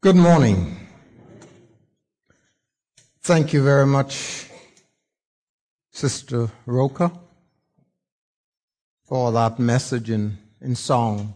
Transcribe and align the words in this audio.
Good 0.00 0.14
morning. 0.14 0.76
Thank 3.20 3.52
you 3.52 3.64
very 3.64 3.84
much, 3.84 4.46
Sister 5.90 6.48
Roca, 6.66 7.10
for 9.02 9.32
that 9.32 9.58
message 9.58 10.08
in, 10.08 10.38
in 10.60 10.76
song 10.76 11.34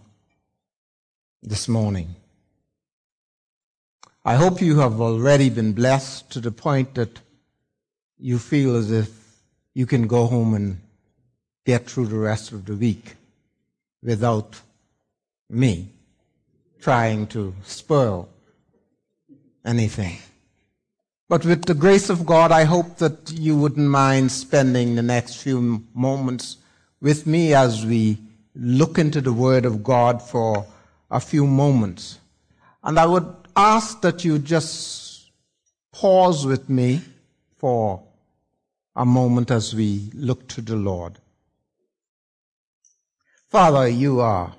this 1.42 1.66
morning. 1.66 2.14
I 4.24 4.36
hope 4.36 4.62
you 4.62 4.78
have 4.78 5.00
already 5.00 5.50
been 5.50 5.72
blessed 5.72 6.30
to 6.30 6.40
the 6.40 6.52
point 6.52 6.94
that 6.94 7.20
you 8.16 8.38
feel 8.38 8.76
as 8.76 8.92
if 8.92 9.10
you 9.74 9.86
can 9.86 10.06
go 10.06 10.26
home 10.26 10.54
and 10.54 10.80
get 11.66 11.90
through 11.90 12.06
the 12.06 12.18
rest 12.18 12.52
of 12.52 12.66
the 12.66 12.76
week 12.76 13.16
without 14.04 14.60
me 15.50 15.88
trying 16.80 17.26
to 17.26 17.56
spoil 17.64 18.28
anything. 19.64 20.18
But 21.28 21.44
with 21.44 21.64
the 21.64 21.74
grace 21.74 22.10
of 22.10 22.26
God, 22.26 22.52
I 22.52 22.64
hope 22.64 22.98
that 22.98 23.32
you 23.32 23.56
wouldn't 23.56 23.88
mind 23.88 24.30
spending 24.30 24.94
the 24.94 25.02
next 25.02 25.36
few 25.36 25.82
moments 25.94 26.58
with 27.00 27.26
me 27.26 27.54
as 27.54 27.86
we 27.86 28.18
look 28.54 28.98
into 28.98 29.20
the 29.20 29.32
Word 29.32 29.64
of 29.64 29.82
God 29.82 30.20
for 30.20 30.66
a 31.10 31.20
few 31.20 31.46
moments. 31.46 32.18
And 32.84 32.98
I 32.98 33.06
would 33.06 33.26
ask 33.56 34.00
that 34.02 34.24
you 34.24 34.38
just 34.38 35.30
pause 35.92 36.44
with 36.46 36.68
me 36.68 37.00
for 37.56 38.02
a 38.94 39.06
moment 39.06 39.50
as 39.50 39.74
we 39.74 40.10
look 40.12 40.48
to 40.48 40.60
the 40.60 40.76
Lord. 40.76 41.18
Father, 43.48 43.88
you 43.88 44.20
are 44.20 44.54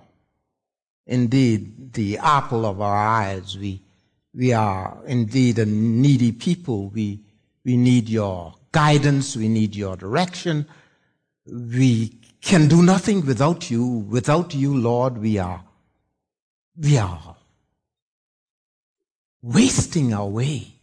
indeed 1.05 1.93
the 1.93 2.17
apple 2.17 2.65
of 2.65 2.81
our 2.81 2.95
eyes. 2.95 3.57
We 3.57 3.82
we 4.35 4.51
are 4.53 4.97
indeed 5.05 5.59
a 5.59 5.65
needy 5.65 6.31
people. 6.31 6.89
We, 6.89 7.21
we 7.63 7.77
need 7.77 8.09
your 8.09 8.55
guidance. 8.71 9.37
We 9.37 9.47
need 9.47 9.75
your 9.75 9.95
direction. 9.95 10.67
We 11.45 12.17
can 12.41 12.67
do 12.67 12.81
nothing 12.81 13.25
without 13.25 13.69
you. 13.69 13.85
Without 13.85 14.55
you, 14.55 14.75
Lord, 14.75 15.17
we 15.17 15.37
are, 15.37 15.63
we 16.77 16.97
are 16.97 17.35
wasting 19.41 20.13
our 20.13 20.27
way. 20.27 20.73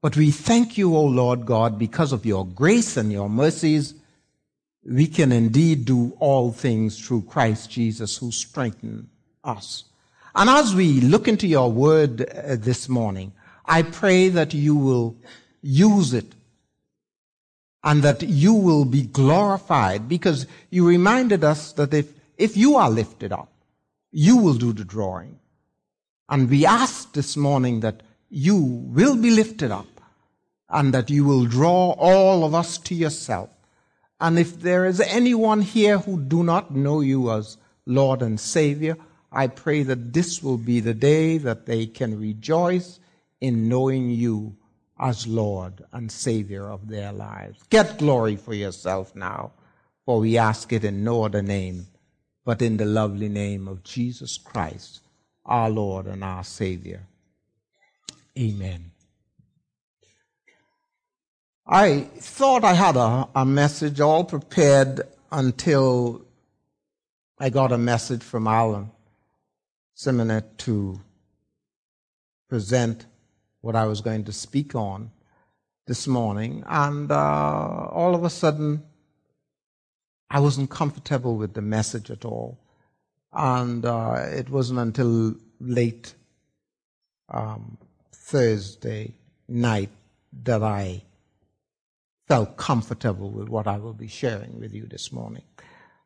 But 0.00 0.16
we 0.16 0.30
thank 0.30 0.78
you, 0.78 0.94
O 0.94 1.04
Lord 1.04 1.46
God, 1.46 1.78
because 1.78 2.12
of 2.12 2.24
your 2.24 2.46
grace 2.46 2.96
and 2.96 3.10
your 3.10 3.28
mercies, 3.28 3.94
we 4.84 5.08
can 5.08 5.32
indeed 5.32 5.84
do 5.84 6.16
all 6.20 6.52
things 6.52 7.04
through 7.04 7.22
Christ 7.22 7.70
Jesus 7.70 8.16
who 8.18 8.30
strengthens 8.30 9.08
us. 9.42 9.84
And 10.36 10.50
as 10.50 10.74
we 10.74 11.00
look 11.00 11.28
into 11.28 11.46
your 11.46 11.72
word 11.72 12.20
uh, 12.20 12.56
this 12.56 12.90
morning, 12.90 13.32
I 13.64 13.80
pray 13.82 14.28
that 14.28 14.52
you 14.52 14.76
will 14.76 15.16
use 15.62 16.12
it 16.12 16.34
and 17.82 18.02
that 18.02 18.22
you 18.22 18.52
will 18.52 18.84
be 18.84 19.04
glorified 19.04 20.10
because 20.10 20.46
you 20.68 20.86
reminded 20.86 21.42
us 21.42 21.72
that 21.72 21.94
if, 21.94 22.12
if 22.36 22.54
you 22.54 22.76
are 22.76 22.90
lifted 22.90 23.32
up, 23.32 23.50
you 24.12 24.36
will 24.36 24.54
do 24.54 24.74
the 24.74 24.84
drawing. 24.84 25.38
And 26.28 26.50
we 26.50 26.66
ask 26.66 27.14
this 27.14 27.34
morning 27.34 27.80
that 27.80 28.02
you 28.28 28.56
will 28.56 29.16
be 29.16 29.30
lifted 29.30 29.70
up 29.70 29.86
and 30.68 30.92
that 30.92 31.08
you 31.08 31.24
will 31.24 31.46
draw 31.46 31.92
all 31.92 32.44
of 32.44 32.54
us 32.54 32.76
to 32.76 32.94
yourself. 32.94 33.48
And 34.20 34.38
if 34.38 34.60
there 34.60 34.84
is 34.84 35.00
anyone 35.00 35.62
here 35.62 35.98
who 35.98 36.20
do 36.20 36.42
not 36.42 36.74
know 36.74 37.00
you 37.00 37.30
as 37.30 37.56
Lord 37.86 38.20
and 38.20 38.38
Savior, 38.38 38.98
I 39.36 39.48
pray 39.48 39.82
that 39.82 40.14
this 40.14 40.42
will 40.42 40.56
be 40.56 40.80
the 40.80 40.94
day 40.94 41.36
that 41.36 41.66
they 41.66 41.84
can 41.84 42.18
rejoice 42.18 43.00
in 43.38 43.68
knowing 43.68 44.08
you 44.08 44.56
as 44.98 45.26
Lord 45.26 45.84
and 45.92 46.10
Savior 46.10 46.70
of 46.70 46.88
their 46.88 47.12
lives. 47.12 47.62
Get 47.68 47.98
glory 47.98 48.36
for 48.36 48.54
yourself 48.54 49.14
now, 49.14 49.52
for 50.06 50.20
we 50.20 50.38
ask 50.38 50.72
it 50.72 50.84
in 50.84 51.04
no 51.04 51.24
other 51.24 51.42
name 51.42 51.86
but 52.46 52.62
in 52.62 52.78
the 52.78 52.86
lovely 52.86 53.28
name 53.28 53.68
of 53.68 53.82
Jesus 53.82 54.38
Christ, 54.38 55.00
our 55.44 55.68
Lord 55.68 56.06
and 56.06 56.24
our 56.24 56.44
Savior. 56.44 57.02
Amen. 58.38 58.92
I 61.66 62.08
thought 62.20 62.64
I 62.64 62.72
had 62.72 62.96
a, 62.96 63.28
a 63.34 63.44
message 63.44 64.00
all 64.00 64.24
prepared 64.24 65.02
until 65.30 66.24
I 67.38 67.50
got 67.50 67.72
a 67.72 67.78
message 67.78 68.22
from 68.22 68.46
Alan 68.46 68.92
seminar 69.96 70.42
to 70.58 71.00
present 72.50 73.06
what 73.62 73.74
I 73.74 73.86
was 73.86 74.02
going 74.02 74.24
to 74.24 74.32
speak 74.32 74.74
on 74.74 75.10
this 75.86 76.06
morning, 76.06 76.62
and 76.66 77.10
uh, 77.10 77.88
all 77.90 78.14
of 78.14 78.22
a 78.22 78.30
sudden, 78.30 78.82
I 80.28 80.40
wasn't 80.40 80.68
comfortable 80.68 81.36
with 81.36 81.54
the 81.54 81.62
message 81.62 82.10
at 82.10 82.24
all. 82.24 82.58
And 83.32 83.86
uh, 83.86 84.26
it 84.32 84.50
wasn't 84.50 84.80
until 84.80 85.34
late 85.60 86.14
um, 87.30 87.78
Thursday 88.12 89.14
night 89.48 89.90
that 90.44 90.62
I 90.62 91.02
felt 92.28 92.56
comfortable 92.56 93.30
with 93.30 93.48
what 93.48 93.66
I 93.66 93.78
will 93.78 93.94
be 93.94 94.08
sharing 94.08 94.60
with 94.60 94.74
you 94.74 94.86
this 94.86 95.10
morning. 95.10 95.44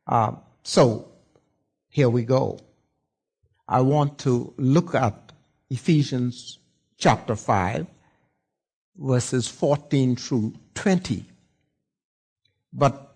Uh, 0.06 0.32
so, 0.62 1.08
here 1.88 2.08
we 2.08 2.22
go. 2.22 2.60
I 3.72 3.82
want 3.82 4.18
to 4.20 4.52
look 4.56 4.96
at 4.96 5.30
Ephesians 5.70 6.58
chapter 6.98 7.36
5, 7.36 7.86
verses 8.96 9.46
14 9.46 10.16
through 10.16 10.54
20. 10.74 11.24
But 12.72 13.14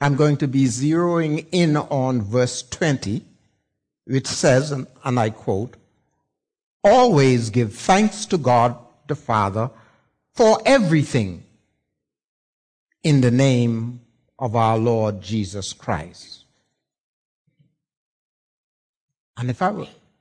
I'm 0.00 0.16
going 0.16 0.38
to 0.38 0.48
be 0.48 0.64
zeroing 0.64 1.46
in 1.52 1.76
on 1.76 2.22
verse 2.22 2.64
20, 2.64 3.24
which 4.06 4.26
says, 4.26 4.72
and, 4.72 4.88
and 5.04 5.20
I 5.20 5.30
quote, 5.30 5.76
Always 6.82 7.50
give 7.50 7.74
thanks 7.74 8.26
to 8.26 8.36
God 8.36 8.76
the 9.06 9.14
Father 9.14 9.70
for 10.34 10.60
everything 10.66 11.44
in 13.04 13.20
the 13.20 13.30
name 13.30 14.00
of 14.36 14.56
our 14.56 14.76
Lord 14.76 15.20
Jesus 15.20 15.72
Christ 15.72 16.41
and 19.42 19.50
if 19.50 19.60
I 19.60 19.74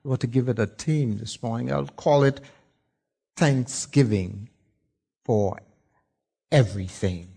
were 0.04 0.18
to 0.18 0.26
give 0.26 0.50
it 0.50 0.58
a 0.58 0.66
theme 0.66 1.20
this 1.20 1.44
morning, 1.44 1.72
I'll 1.72 1.86
call 1.86 2.24
it 2.24 2.42
Thanksgiving 3.38 4.50
for 5.24 5.60
everything. 6.52 7.28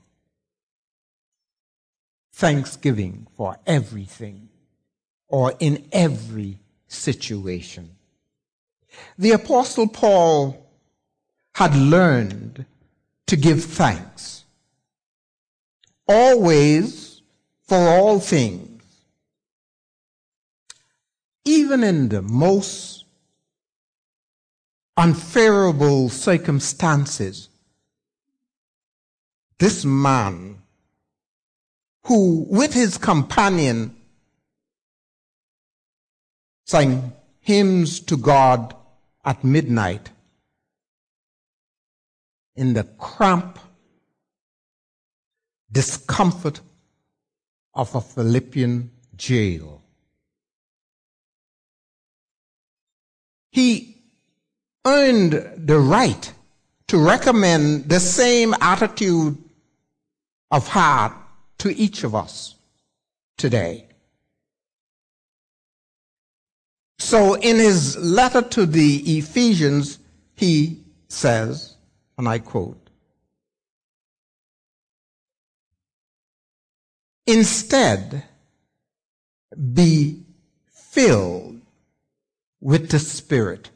Thanksgiving 2.33 3.27
for 3.37 3.59
everything 3.67 4.49
or 5.28 5.53
in 5.61 5.87
every 5.93 6.59
situation. 6.89 7.91
The 9.19 9.33
apostle 9.33 9.87
Paul 9.87 10.66
had 11.55 11.77
learned 11.77 12.65
to 13.27 13.37
give 13.37 13.62
thanks 13.62 14.45
always 16.09 17.21
for 17.69 17.77
all 17.77 18.21
things 18.21 18.73
even 21.44 21.84
in 21.84 22.09
the 22.09 22.22
most 22.22 23.04
unfavorable 24.97 26.09
circumstances, 26.09 27.48
this 29.59 29.84
man 29.84 30.59
who 32.04 32.47
with 32.48 32.72
his 32.72 32.98
companion 32.98 33.95
sang 36.66 37.13
hymns 37.41 38.01
to 38.01 38.16
God 38.16 38.74
at 39.24 39.45
midnight 39.45 40.10
in 42.57 42.72
the 42.74 42.84
cramp 42.84 43.59
discomfort 45.71 46.60
of 47.74 47.95
a 47.95 48.01
Philippian 48.01 48.91
jail. 49.16 49.84
He 53.54 53.97
earned 54.84 55.33
the 55.56 55.78
right 55.78 56.33
to 56.89 56.98
recommend 56.98 57.89
the 57.89 58.01
same 58.01 58.53
attitude 58.60 59.39
of 60.51 60.66
heart 60.66 61.12
to 61.59 61.71
each 61.77 62.03
of 62.03 62.16
us 62.16 62.56
today. 63.39 63.86
So 66.98 67.34
in 67.34 67.56
his 67.59 67.97
letter 67.97 68.42
to 68.42 68.66
the 68.66 69.18
Ephesians, 69.18 70.01
he 70.34 70.80
says, 71.06 71.77
and 72.18 72.28
I 72.28 72.41
quote, 72.41 72.91
Instead, 77.24 78.24
be 79.72 80.24
filled 80.91 81.53
with 82.65 82.89
the 82.89 82.99
Spirit, 82.99 83.69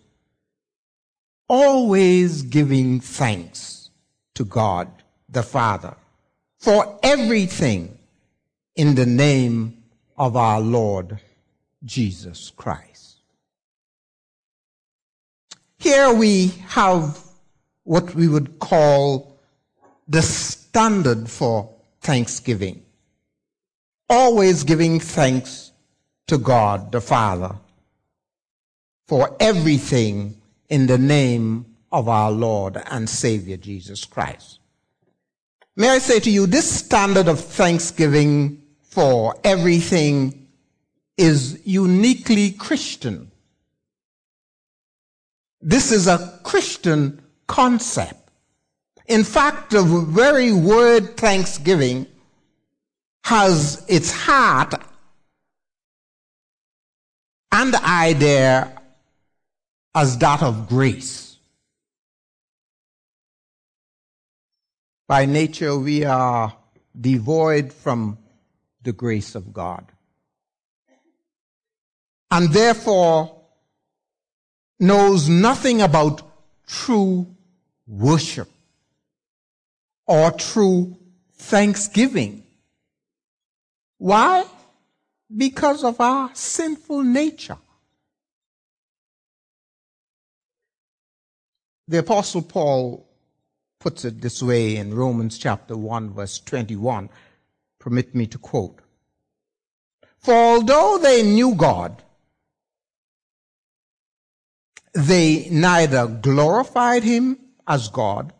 always 1.47 2.41
giving 2.41 3.01
thanks 3.01 3.91
to 4.35 4.47
God 4.47 4.89
the 5.29 5.43
Father 5.43 5.95
for 6.57 6.99
everything 7.03 7.99
in 8.77 8.95
the 8.95 9.05
name 9.05 9.85
of 10.17 10.37
our 10.37 10.59
Lord 10.63 11.21
Jesus 11.85 12.49
Christ. 12.57 13.19
Here 15.77 16.11
we 16.11 16.49
have 16.69 17.19
what 17.85 18.15
we 18.15 18.27
would 18.27 18.59
call 18.59 19.39
the 20.09 20.23
standard 20.23 21.29
for 21.29 21.71
thanksgiving. 22.01 22.83
Always 24.09 24.65
giving 24.65 24.99
thanks 24.99 25.73
to 26.27 26.39
God 26.39 26.91
the 26.91 27.03
Father 27.03 27.55
for 29.09 29.35
everything 29.41 30.37
in 30.69 30.87
the 30.87 30.99
name 30.99 31.65
of 31.91 32.09
our 32.09 32.31
Lord 32.31 32.81
and 32.91 33.09
Savior 33.09 33.57
Jesus 33.57 34.05
Christ. 34.05 34.61
May 35.77 35.89
I 35.89 35.99
say 35.99 36.21
to 36.21 36.31
you, 36.31 36.47
this 36.47 36.71
standard 36.71 37.27
of 37.27 37.41
thanksgiving 37.41 38.63
for 38.83 39.35
everything 39.45 40.49
is 41.17 41.61
uniquely 41.65 42.51
Christian. 42.53 43.31
This 45.63 45.91
is 45.91 46.07
a 46.07 46.39
Christian 46.45 47.23
concept. 47.47 48.31
In 49.07 49.25
fact, 49.25 49.71
the 49.71 49.83
very 49.83 50.53
word 50.53 51.17
thanksgiving 51.17 52.07
has 53.25 53.85
its 53.89 54.13
heart 54.13 54.75
and 57.51 57.75
idea 57.77 58.78
as 59.99 60.17
that 60.19 60.45
of 60.45 60.69
grace. 60.69 61.39
By 65.09 65.27
nature, 65.27 65.77
we 65.77 66.05
are 66.05 66.57
devoid 67.01 67.73
from 67.73 68.17
the 68.85 68.93
grace 68.93 69.35
of 69.35 69.53
God. 69.53 69.85
And 72.31 72.51
therefore 72.51 73.43
knows 74.79 75.29
nothing 75.29 75.83
about 75.83 76.23
true 76.65 77.27
worship 77.89 78.49
or 80.07 80.31
true 80.31 80.97
thanksgiving. 81.33 82.45
Why? 83.97 84.45
Because 85.37 85.83
of 85.83 86.01
our 86.01 86.31
sinful 86.35 87.03
nature. 87.03 87.59
The 91.89 92.01
apostle 92.01 92.43
Paul 92.43 93.09
puts 93.79 94.05
it 94.05 94.21
this 94.21 94.43
way 94.43 94.77
in 94.77 94.95
Romans 94.95 95.39
chapter 95.39 95.75
1 95.75 96.13
verse 96.13 96.39
21. 96.39 97.09
Permit 97.79 98.15
me 98.15 98.27
to 98.27 98.37
quote. 98.39 98.81
For 100.19 100.35
although 100.35 100.99
they 100.99 101.23
knew 101.23 101.55
God, 101.55 102.03
they 104.93 105.49
neither 105.51 106.07
glorified 106.07 107.05
him 107.05 107.39
as 107.67 107.89
God 107.89 108.35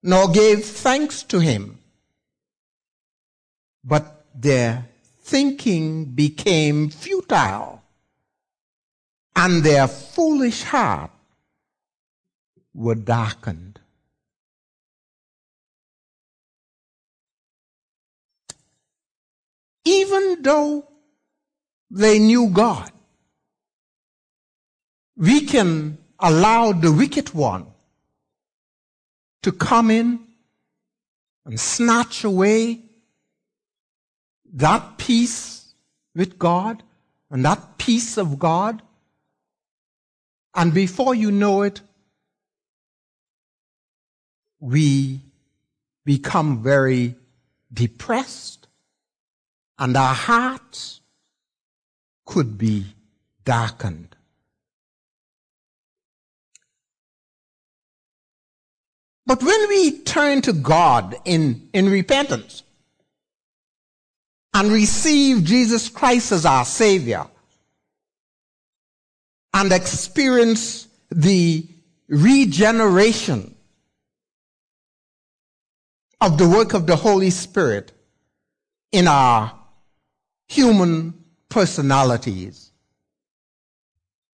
nor 0.00 0.28
gave 0.28 0.64
thanks 0.64 1.24
to 1.24 1.40
him, 1.40 1.78
but 3.82 4.24
their 4.34 4.86
thinking 5.20 6.04
became 6.04 6.90
futile 6.90 7.82
and 9.34 9.64
their 9.64 9.88
foolish 9.88 10.62
heart 10.62 11.10
were 12.78 12.94
darkened. 12.94 13.80
Even 19.84 20.42
though 20.42 20.86
they 21.90 22.20
knew 22.20 22.48
God, 22.50 22.92
we 25.16 25.40
can 25.40 25.98
allow 26.20 26.70
the 26.70 26.92
wicked 26.92 27.34
one 27.34 27.66
to 29.42 29.50
come 29.50 29.90
in 29.90 30.20
and 31.46 31.58
snatch 31.58 32.22
away 32.22 32.80
that 34.52 34.98
peace 34.98 35.74
with 36.14 36.38
God 36.38 36.84
and 37.28 37.44
that 37.44 37.76
peace 37.76 38.16
of 38.16 38.38
God. 38.38 38.82
And 40.54 40.72
before 40.72 41.14
you 41.14 41.32
know 41.32 41.62
it, 41.62 41.80
we 44.60 45.20
become 46.04 46.62
very 46.62 47.14
depressed 47.72 48.66
and 49.78 49.96
our 49.96 50.14
hearts 50.14 51.00
could 52.26 52.58
be 52.58 52.84
darkened. 53.44 54.16
But 59.26 59.42
when 59.42 59.68
we 59.68 59.98
turn 60.00 60.40
to 60.42 60.54
God 60.54 61.14
in, 61.26 61.68
in 61.74 61.90
repentance 61.90 62.62
and 64.54 64.72
receive 64.72 65.44
Jesus 65.44 65.90
Christ 65.90 66.32
as 66.32 66.46
our 66.46 66.64
Savior 66.64 67.26
and 69.52 69.70
experience 69.70 70.88
the 71.10 71.66
regeneration 72.08 73.54
of 76.20 76.38
the 76.38 76.48
work 76.48 76.74
of 76.74 76.86
the 76.86 76.96
Holy 76.96 77.30
Spirit 77.30 77.92
in 78.92 79.06
our 79.06 79.58
human 80.46 81.24
personalities, 81.48 82.72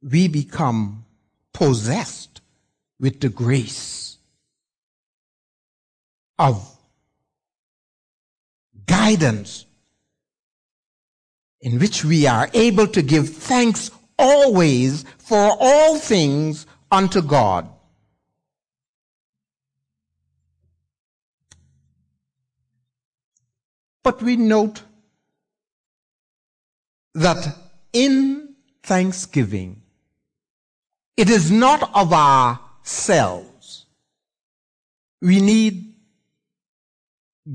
we 0.02 0.29
become 0.29 1.05
possessed 1.53 2.41
with 3.01 3.20
the 3.20 3.29
grace 3.29 4.19
of 6.39 6.69
guidance 8.86 9.67
in 11.60 11.79
which 11.79 12.05
we 12.05 12.27
are 12.27 12.48
able 12.55 12.86
to 12.89 13.03
give 13.03 13.29
thanks 13.29 13.91
always 14.19 15.05
for 15.19 15.56
all 15.60 15.98
things 15.98 16.67
unto 16.91 17.22
God. 17.22 17.69
But 24.03 24.21
we 24.23 24.37
note 24.37 24.82
that 27.15 27.56
in 27.93 28.55
thanksgiving, 28.82 29.82
it 31.17 31.31
is 31.31 31.51
not 31.51 31.91
of 31.94 32.13
ourselves. 32.13 33.87
We 35.21 35.41
need 35.41 35.94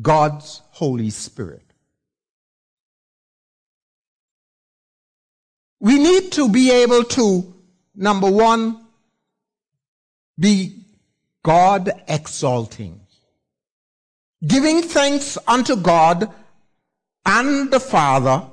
God's 0.01 0.62
Holy 0.72 1.10
Spirit. 1.10 1.63
We 5.80 6.00
need 6.00 6.32
to 6.34 6.50
be 6.50 6.72
able 6.72 7.04
to, 7.04 7.54
number 7.96 8.30
one, 8.30 8.86
be 10.39 10.86
God 11.44 11.92
exalting. 12.08 13.06
Giving 14.46 14.82
thanks 14.84 15.38
unto 15.48 15.75
God 15.75 16.32
and 17.25 17.72
the 17.72 17.79
Father, 17.79 18.44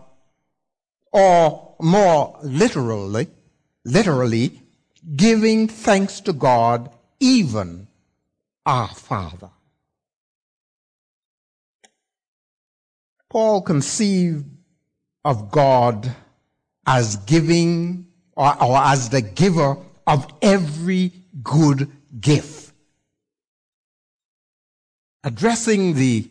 or 1.13 1.77
more 1.81 2.39
literally, 2.43 3.29
literally, 3.85 4.63
giving 5.15 5.69
thanks 5.69 6.21
to 6.23 6.33
God, 6.33 6.91
even 7.21 7.87
our 8.65 8.89
Father. 8.89 9.51
Paul 13.29 13.63
conceived 13.63 14.47
of 15.25 15.51
God 15.51 16.15
as 16.87 17.17
giving 17.17 18.07
or, 18.37 18.63
or, 18.63 18.79
as 18.79 19.09
the 19.11 19.23
giver 19.23 19.77
of 20.07 20.27
every 20.41 21.13
good 21.43 21.91
gift. 22.21 22.64
Addressing 25.25 25.95
the 25.95 26.29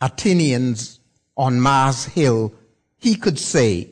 Athenians 0.00 1.00
on 1.36 1.60
Mars 1.60 2.04
Hill, 2.04 2.54
he 2.96 3.16
could 3.16 3.38
say, 3.38 3.90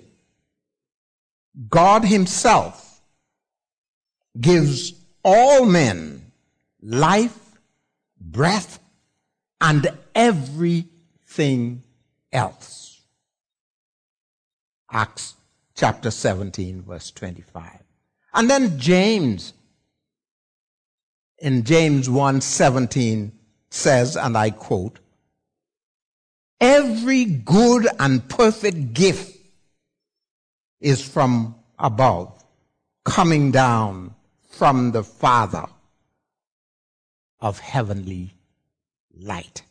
God 1.68 2.04
himself 2.04 3.00
gives 4.40 4.92
all 5.25 5.66
men 5.66 6.30
life, 6.80 7.58
breath, 8.20 8.78
and 9.60 9.88
everything 10.14 11.82
else. 12.32 13.00
Acts 14.90 15.34
chapter 15.75 16.12
17, 16.12 16.82
verse 16.82 17.10
25. 17.10 17.80
And 18.34 18.48
then 18.48 18.78
James 18.78 19.52
in 21.38 21.64
James 21.64 22.08
1:17 22.08 23.32
says, 23.70 24.16
and 24.16 24.37
I 24.37 24.50
quote, 24.50 24.99
Every 26.61 27.25
good 27.25 27.87
and 27.99 28.26
perfect 28.28 28.94
gift 28.94 29.38
is 30.80 31.06
from 31.06 31.54
above, 31.78 32.42
coming 33.04 33.50
down 33.50 34.14
from 34.50 34.92
the 34.92 35.02
Father 35.02 35.66
of 37.40 37.58
heavenly 37.58 38.35
light. 39.14 39.62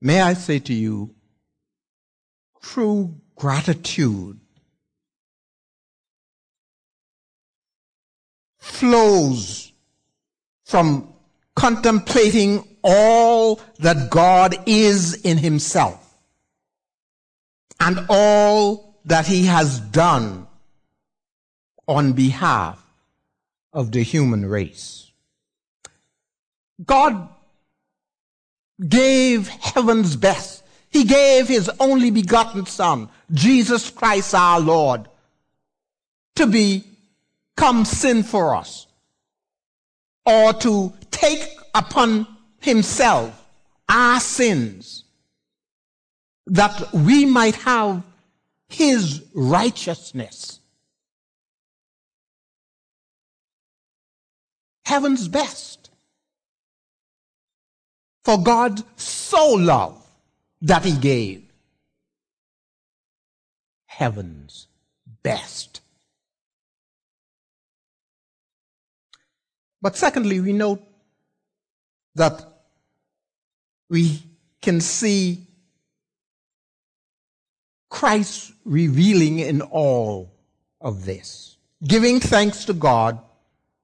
May 0.00 0.20
I 0.20 0.34
say 0.34 0.58
to 0.58 0.74
you, 0.74 1.14
true 2.62 3.20
gratitude 3.36 4.38
flows 8.64 9.72
from 10.64 11.12
contemplating 11.54 12.66
all 12.82 13.60
that 13.78 14.10
God 14.10 14.56
is 14.66 15.14
in 15.22 15.36
himself 15.36 16.00
and 17.78 18.06
all 18.08 18.98
that 19.04 19.26
he 19.26 19.44
has 19.44 19.80
done 19.80 20.46
on 21.86 22.14
behalf 22.14 22.82
of 23.72 23.92
the 23.92 24.02
human 24.02 24.46
race. 24.46 25.10
God 26.84 27.28
gave 28.88 29.48
heaven's 29.48 30.16
best. 30.16 30.64
He 30.88 31.04
gave 31.04 31.48
his 31.48 31.70
only 31.78 32.10
begotten 32.10 32.64
son, 32.64 33.10
Jesus 33.30 33.90
Christ 33.90 34.34
our 34.34 34.58
Lord, 34.58 35.06
to 36.36 36.46
become 37.54 37.84
sin 37.84 38.22
for 38.22 38.54
us 38.54 38.86
or 40.26 40.52
to 40.52 40.92
take 41.10 41.46
upon 41.74 42.26
himself 42.60 43.44
our 43.88 44.20
sins 44.20 45.04
that 46.46 46.92
we 46.92 47.24
might 47.24 47.54
have 47.56 48.02
his 48.68 49.22
righteousness. 49.34 50.60
Heaven's 54.84 55.28
best. 55.28 55.90
For 58.24 58.42
God 58.42 58.82
so 58.98 59.52
loved 59.52 60.02
that 60.62 60.84
he 60.84 60.92
gave 60.96 61.42
heaven's 63.86 64.66
best. 65.22 65.80
But 69.84 69.98
secondly, 69.98 70.40
we 70.40 70.54
note 70.54 70.82
that 72.14 72.42
we 73.90 74.22
can 74.62 74.80
see 74.80 75.46
Christ 77.90 78.54
revealing 78.64 79.40
in 79.40 79.60
all 79.60 80.32
of 80.80 81.04
this, 81.04 81.58
giving 81.86 82.18
thanks 82.18 82.64
to 82.64 82.72
God 82.72 83.18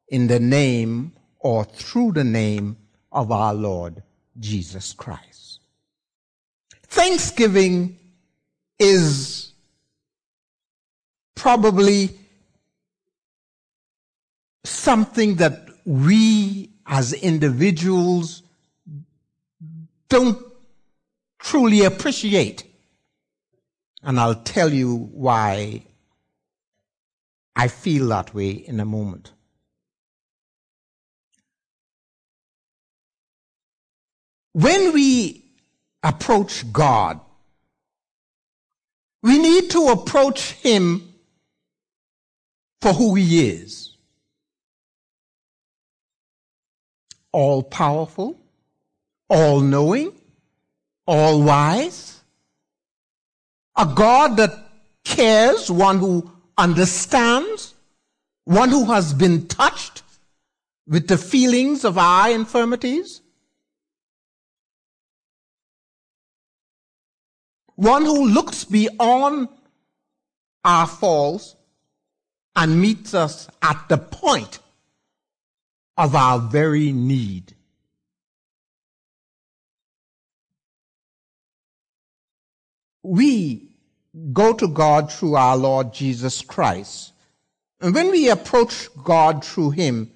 in 0.09 0.27
the 0.27 0.41
name 0.41 1.13
or 1.39 1.65
through 1.67 2.13
the 2.13 2.25
name 2.25 2.79
of 3.13 3.31
our 3.31 3.53
Lord 3.53 4.03
Jesus 4.39 4.95
Christ. 4.95 5.61
Thanksgiving 6.87 7.99
is 8.79 9.53
probably 11.35 12.19
something 14.65 15.35
that 15.35 15.70
we 15.85 16.71
as 16.87 17.13
individuals 17.13 18.43
don't 20.09 20.39
truly 21.39 21.85
appreciate. 21.85 22.65
And 24.03 24.19
I'll 24.19 24.43
tell 24.43 24.73
you 24.73 24.97
why 25.13 25.83
I 27.55 27.69
feel 27.69 28.09
that 28.09 28.35
way 28.35 28.51
in 28.51 28.81
a 28.81 28.85
moment. 28.85 29.33
When 34.53 34.93
we 34.93 35.45
approach 36.03 36.71
God, 36.73 37.21
we 39.23 39.39
need 39.39 39.71
to 39.71 39.89
approach 39.89 40.53
Him 40.53 41.15
for 42.81 42.93
who 42.93 43.15
He 43.15 43.49
is. 43.49 43.90
All 47.33 47.63
powerful, 47.63 48.37
all 49.29 49.61
knowing, 49.61 50.13
all 51.07 51.43
wise, 51.43 52.21
a 53.77 53.87
God 53.87 54.37
that 54.37 54.53
cares, 55.05 55.71
one 55.71 55.99
who 55.99 56.31
understands, 56.59 57.75
one 58.45 58.69
who 58.69 58.87
has 58.87 59.15
been 59.15 59.47
touched 59.47 60.03
with 60.87 61.07
the 61.07 61.17
feelings 61.17 61.85
of 61.85 61.97
our 61.97 62.31
infirmities, 62.31 63.21
one 67.77 68.05
who 68.05 68.29
looks 68.29 68.65
beyond 68.65 69.49
our 70.65 70.87
faults 70.87 71.57
and 72.55 72.81
meets 72.81 73.15
us 73.15 73.49
at 73.63 73.89
the 73.89 73.97
point 73.97 74.59
of 75.97 76.15
our 76.15 76.39
very 76.39 76.93
need. 76.93 77.55
We 83.03 83.71
go 84.33 84.53
to 84.53 84.69
God 84.69 85.13
through 85.13 85.37
our 85.37 85.57
Lord 85.57 85.93
Jesus 85.93 86.43
Christ. 86.43 87.13
And 87.81 87.95
when 87.95 88.11
we 88.11 88.29
approach 88.29 88.89
God 89.03 89.45
through 89.45 89.71
Him, 89.71 90.11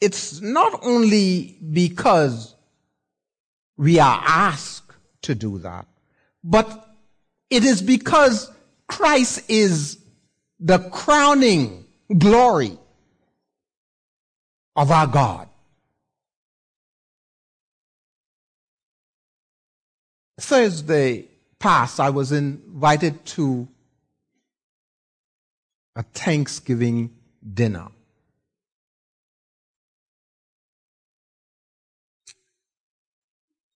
it's 0.00 0.40
not 0.40 0.80
only 0.82 1.56
because 1.72 2.54
we 3.76 3.98
are 3.98 4.22
asked 4.26 4.92
to 5.22 5.34
do 5.34 5.58
that, 5.58 5.86
but 6.44 6.86
it 7.50 7.64
is 7.64 7.80
because 7.82 8.50
Christ 8.86 9.48
is 9.48 9.98
the 10.60 10.78
crowning 10.78 11.86
glory 12.18 12.78
of 14.76 14.90
our 14.90 15.06
God. 15.06 15.48
Thursday 20.38 21.28
past, 21.58 21.98
I 21.98 22.10
was 22.10 22.30
invited 22.30 23.24
to 23.26 23.66
a 25.96 26.02
Thanksgiving 26.02 27.10
dinner. 27.54 27.88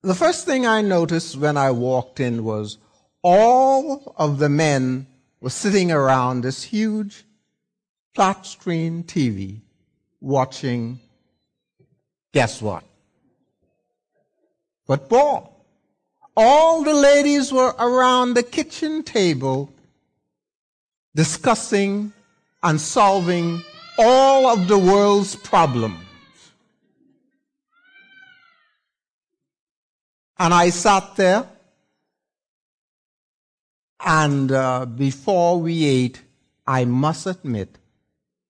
The 0.02 0.14
first 0.14 0.44
thing 0.44 0.66
I 0.66 0.82
noticed 0.82 1.36
when 1.36 1.56
I 1.56 1.70
walked 1.70 2.20
in 2.20 2.44
was 2.44 2.78
all 3.22 4.14
of 4.16 4.38
the 4.38 4.48
men 4.48 5.06
were 5.40 5.50
sitting 5.50 5.90
around 5.90 6.42
this 6.42 6.62
huge 6.62 7.24
flat 8.14 8.46
screen 8.46 9.02
TV 9.04 9.62
watching, 10.20 11.00
guess 12.32 12.60
what? 12.60 12.84
Football. 14.86 15.66
All 16.36 16.82
the 16.82 16.94
ladies 16.94 17.52
were 17.52 17.74
around 17.78 18.34
the 18.34 18.42
kitchen 18.42 19.02
table 19.02 19.72
discussing 21.14 22.12
and 22.62 22.80
solving 22.80 23.62
all 23.98 24.46
of 24.46 24.68
the 24.68 24.78
world's 24.78 25.36
problems. 25.36 26.00
And 30.38 30.54
I 30.54 30.70
sat 30.70 31.16
there, 31.16 31.46
and 34.02 34.50
uh, 34.50 34.86
before 34.86 35.60
we 35.60 35.84
ate, 35.84 36.22
I 36.66 36.86
must 36.86 37.26
admit 37.26 37.76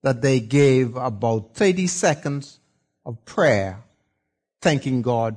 that 0.03 0.23
they 0.23 0.41
gave 0.41 0.97
about 0.97 1.55
30 1.55 1.87
seconds 1.87 2.59
of 3.05 3.25
prayer, 3.25 3.83
thanking 4.61 5.03
God 5.03 5.37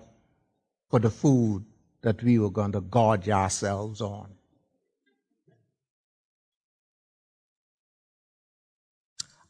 for 0.89 0.99
the 0.99 1.09
food 1.09 1.65
that 2.01 2.21
we 2.21 2.37
were 2.37 2.49
going 2.49 2.71
to 2.73 2.81
gorge 2.81 3.29
ourselves 3.29 4.01
on. 4.01 4.29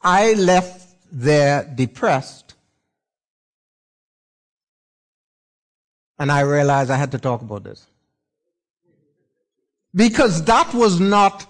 I 0.01 0.33
left 0.33 0.95
there 1.11 1.63
depressed, 1.63 2.55
and 6.19 6.31
I 6.31 6.41
realized 6.41 6.91
I 6.91 6.97
had 6.97 7.11
to 7.11 7.19
talk 7.19 7.41
about 7.41 7.63
this. 7.63 7.87
Because 9.95 10.43
that 10.45 10.73
was 10.73 10.99
not 10.99 11.45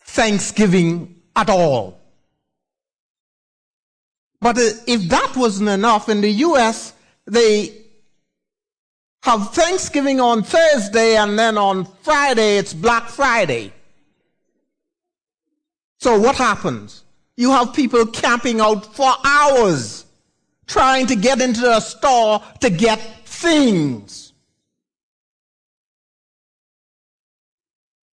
Thanksgiving 0.00 1.22
at 1.34 1.48
all. 1.48 2.00
But 4.40 4.58
uh, 4.58 4.70
if 4.86 5.02
that 5.08 5.34
wasn't 5.36 5.68
enough, 5.68 6.08
in 6.08 6.20
the 6.20 6.30
U.S., 6.30 6.92
they 7.26 7.86
have 9.22 9.52
Thanksgiving 9.52 10.20
on 10.20 10.42
Thursday 10.42 11.16
and 11.16 11.38
then 11.38 11.58
on 11.58 11.84
Friday 12.02 12.58
it's 12.58 12.72
Black 12.72 13.08
Friday. 13.08 13.72
So 15.98 16.18
what 16.18 16.36
happens? 16.36 17.02
You 17.36 17.50
have 17.50 17.74
people 17.74 18.06
camping 18.06 18.60
out 18.60 18.94
for 18.94 19.12
hours 19.24 20.04
trying 20.66 21.06
to 21.06 21.16
get 21.16 21.40
into 21.40 21.68
a 21.76 21.80
store 21.80 22.42
to 22.60 22.70
get 22.70 23.00
things. 23.26 24.32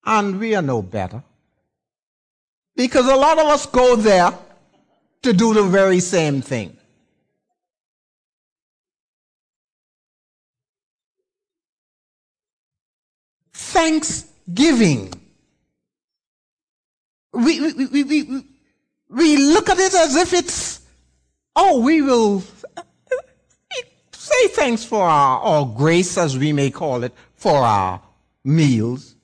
And 0.06 0.40
we 0.40 0.56
are 0.56 0.62
no 0.62 0.82
better. 0.82 1.24
Because 2.76 3.08
a 3.08 3.16
lot 3.16 3.38
of 3.38 3.46
us 3.48 3.66
go 3.68 3.96
there 3.96 4.34
to 5.24 5.34
do 5.34 5.54
the 5.54 5.64
very 5.64 6.00
same 6.00 6.42
thing. 6.42 6.78
Thanksgiving. 13.54 15.14
We, 17.34 17.74
we, 17.74 17.86
we, 17.88 18.04
we, 18.04 18.46
we 19.10 19.38
look 19.38 19.70
at 19.70 19.80
it 19.80 19.94
as 19.94 20.16
if 20.16 20.34
it's, 20.34 20.82
oh, 21.56 21.82
we 21.82 22.02
will 22.02 22.44
say 24.12 24.48
thanks 24.50 24.84
for 24.84 25.04
our, 25.04 25.42
or 25.42 25.74
grace 25.76 26.18
as 26.18 26.38
we 26.38 26.54
may 26.54 26.70
call 26.70 27.04
it, 27.04 27.14
for 27.36 27.58
our 27.58 28.02
meals. 28.44 29.16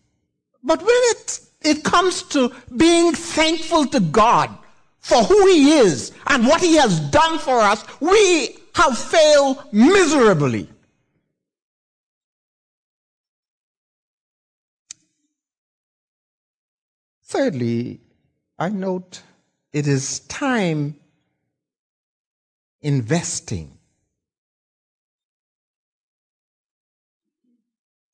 But 0.63 0.79
when 0.79 0.89
it, 0.89 1.39
it 1.61 1.83
comes 1.83 2.23
to 2.23 2.51
being 2.75 3.13
thankful 3.13 3.85
to 3.87 3.99
God 3.99 4.57
for 4.99 5.23
who 5.23 5.47
He 5.47 5.77
is 5.77 6.11
and 6.27 6.45
what 6.45 6.61
He 6.61 6.75
has 6.75 6.99
done 6.99 7.39
for 7.39 7.59
us, 7.59 7.83
we 7.99 8.57
have 8.75 8.97
failed 8.97 9.63
miserably. 9.71 10.69
Thirdly, 17.23 18.01
I 18.57 18.69
note 18.69 19.21
it 19.71 19.87
is 19.87 20.21
time 20.21 20.95
investing. 22.81 23.77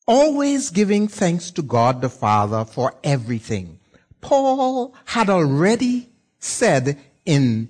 Always 0.06 0.70
giving 0.70 1.08
thanks 1.08 1.50
to 1.52 1.62
God 1.62 2.02
the 2.02 2.10
Father 2.10 2.66
for 2.66 2.94
everything. 3.04 3.80
Paul 4.22 4.94
had 5.06 5.30
already 5.30 6.10
said 6.46 6.98
in 7.26 7.70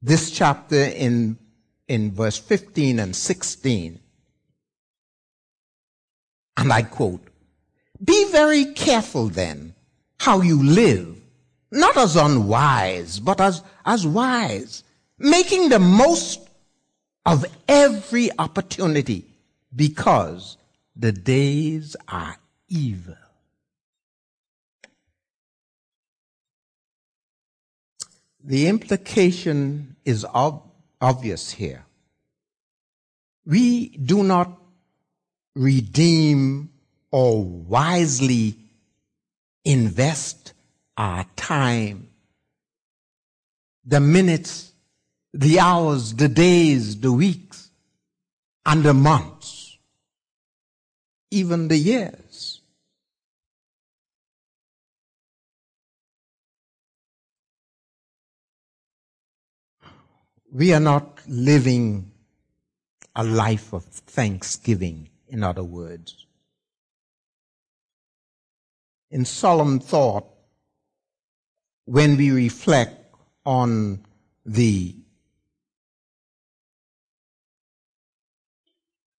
this 0.00 0.30
chapter 0.30 0.82
in, 0.84 1.36
in 1.88 2.12
verse 2.12 2.38
15 2.38 2.98
and 3.00 3.14
16, 3.14 3.98
and 6.56 6.72
I 6.72 6.82
quote, 6.82 7.26
Be 8.02 8.30
very 8.30 8.66
careful 8.66 9.28
then 9.28 9.74
how 10.18 10.40
you 10.40 10.62
live, 10.62 11.16
not 11.70 11.96
as 11.96 12.16
unwise, 12.16 13.20
but 13.20 13.40
as, 13.40 13.62
as 13.84 14.06
wise, 14.06 14.84
making 15.18 15.68
the 15.68 15.78
most 15.78 16.48
of 17.24 17.44
every 17.68 18.30
opportunity 18.38 19.26
because 19.74 20.56
the 20.94 21.12
days 21.12 21.96
are 22.08 22.38
evil. 22.68 23.16
The 28.46 28.68
implication 28.68 29.96
is 30.04 30.24
ob- 30.24 30.62
obvious 31.00 31.50
here. 31.50 31.84
We 33.44 33.88
do 33.88 34.22
not 34.22 34.56
redeem 35.56 36.70
or 37.10 37.42
wisely 37.42 38.56
invest 39.64 40.52
our 40.96 41.26
time, 41.34 42.08
the 43.84 43.98
minutes, 43.98 44.72
the 45.34 45.58
hours, 45.58 46.14
the 46.14 46.28
days, 46.28 47.00
the 47.00 47.12
weeks, 47.12 47.70
and 48.64 48.84
the 48.84 48.94
months, 48.94 49.76
even 51.32 51.66
the 51.66 51.78
years. 51.78 52.55
We 60.56 60.72
are 60.72 60.80
not 60.80 61.20
living 61.28 62.12
a 63.14 63.22
life 63.22 63.74
of 63.74 63.84
thanksgiving, 63.84 65.10
in 65.28 65.42
other 65.42 65.62
words. 65.62 66.24
In 69.10 69.26
solemn 69.26 69.80
thought 69.80 70.24
when 71.84 72.16
we 72.16 72.30
reflect 72.30 73.14
on 73.44 74.00
the 74.46 74.96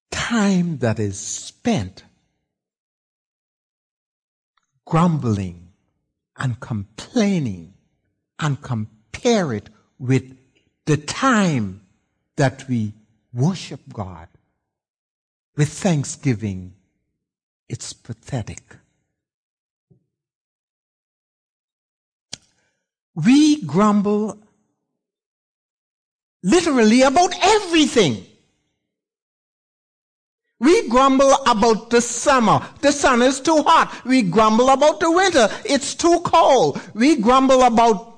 time 0.10 0.80
that 0.80 0.98
is 0.98 1.20
spent 1.20 2.04
grumbling 4.86 5.68
and 6.36 6.60
complaining 6.60 7.76
and 8.40 8.60
compare 8.60 9.54
it 9.54 9.70
with 10.00 10.36
the 10.88 10.98
time 10.98 11.82
that 12.36 12.68
we 12.68 12.94
worship 13.34 13.82
God 13.94 14.28
with 15.56 15.70
thanksgiving, 15.70 16.74
it's 17.70 17.94
pathetic. 17.94 18.64
we 23.26 23.64
grumble 23.64 24.38
literally 26.44 27.02
about 27.02 27.34
everything. 27.42 28.24
We 30.60 30.88
grumble 30.88 31.34
about 31.48 31.90
the 31.90 32.02
summer. 32.02 32.62
The 32.82 32.92
sun 32.92 33.22
is 33.22 33.40
too 33.40 33.64
hot. 33.64 34.06
We 34.06 34.22
grumble 34.22 34.70
about 34.70 35.00
the 35.00 35.12
winter. 35.12 35.50
It's 35.66 35.96
too 35.96 36.20
cold. 36.24 36.80
We 36.94 37.16
grumble 37.16 37.64
about 37.64 38.17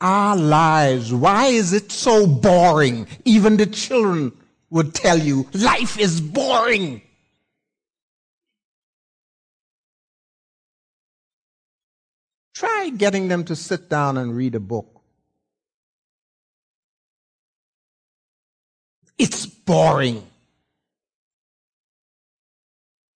our 0.00 0.36
lives. 0.36 1.12
Why 1.12 1.46
is 1.46 1.72
it 1.72 1.90
so 1.90 2.26
boring? 2.26 3.06
Even 3.24 3.56
the 3.56 3.66
children 3.66 4.32
would 4.70 4.94
tell 4.94 5.18
you 5.18 5.48
life 5.52 5.98
is 5.98 6.20
boring. 6.20 7.02
Try 12.54 12.90
getting 12.96 13.28
them 13.28 13.44
to 13.44 13.56
sit 13.56 13.88
down 13.88 14.16
and 14.16 14.36
read 14.36 14.54
a 14.54 14.60
book. 14.60 15.02
It's 19.18 19.46
boring. 19.46 20.24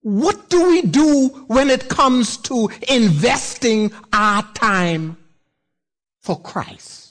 What 0.02 0.48
do 0.48 0.68
we 0.68 0.82
do 0.82 1.28
when 1.48 1.70
it 1.70 1.88
comes 1.88 2.36
to 2.38 2.70
investing 2.88 3.92
our 4.12 4.42
time 4.54 5.16
for 6.20 6.40
Christ? 6.40 7.08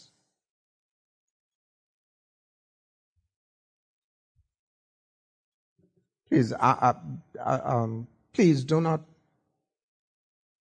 Please, 6.27 6.51
uh, 6.53 6.93
uh, 7.39 7.59
um, 7.63 8.07
please 8.33 8.63
do 8.63 8.81
not 8.81 9.01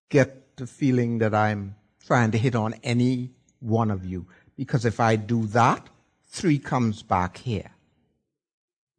get 0.09 0.57
the 0.57 0.67
feeling 0.67 1.19
that 1.19 1.35
I'm 1.35 1.75
trying 2.05 2.31
to 2.31 2.39
hit 2.39 2.55
on 2.55 2.75
any 2.85 3.31
one 3.61 3.91
of 3.91 4.05
you. 4.05 4.27
Because 4.57 4.85
if 4.85 5.01
I 5.01 5.17
do 5.17 5.47
that, 5.47 5.89
three 6.29 6.59
comes 6.59 7.03
back 7.03 7.39
here. 7.39 7.71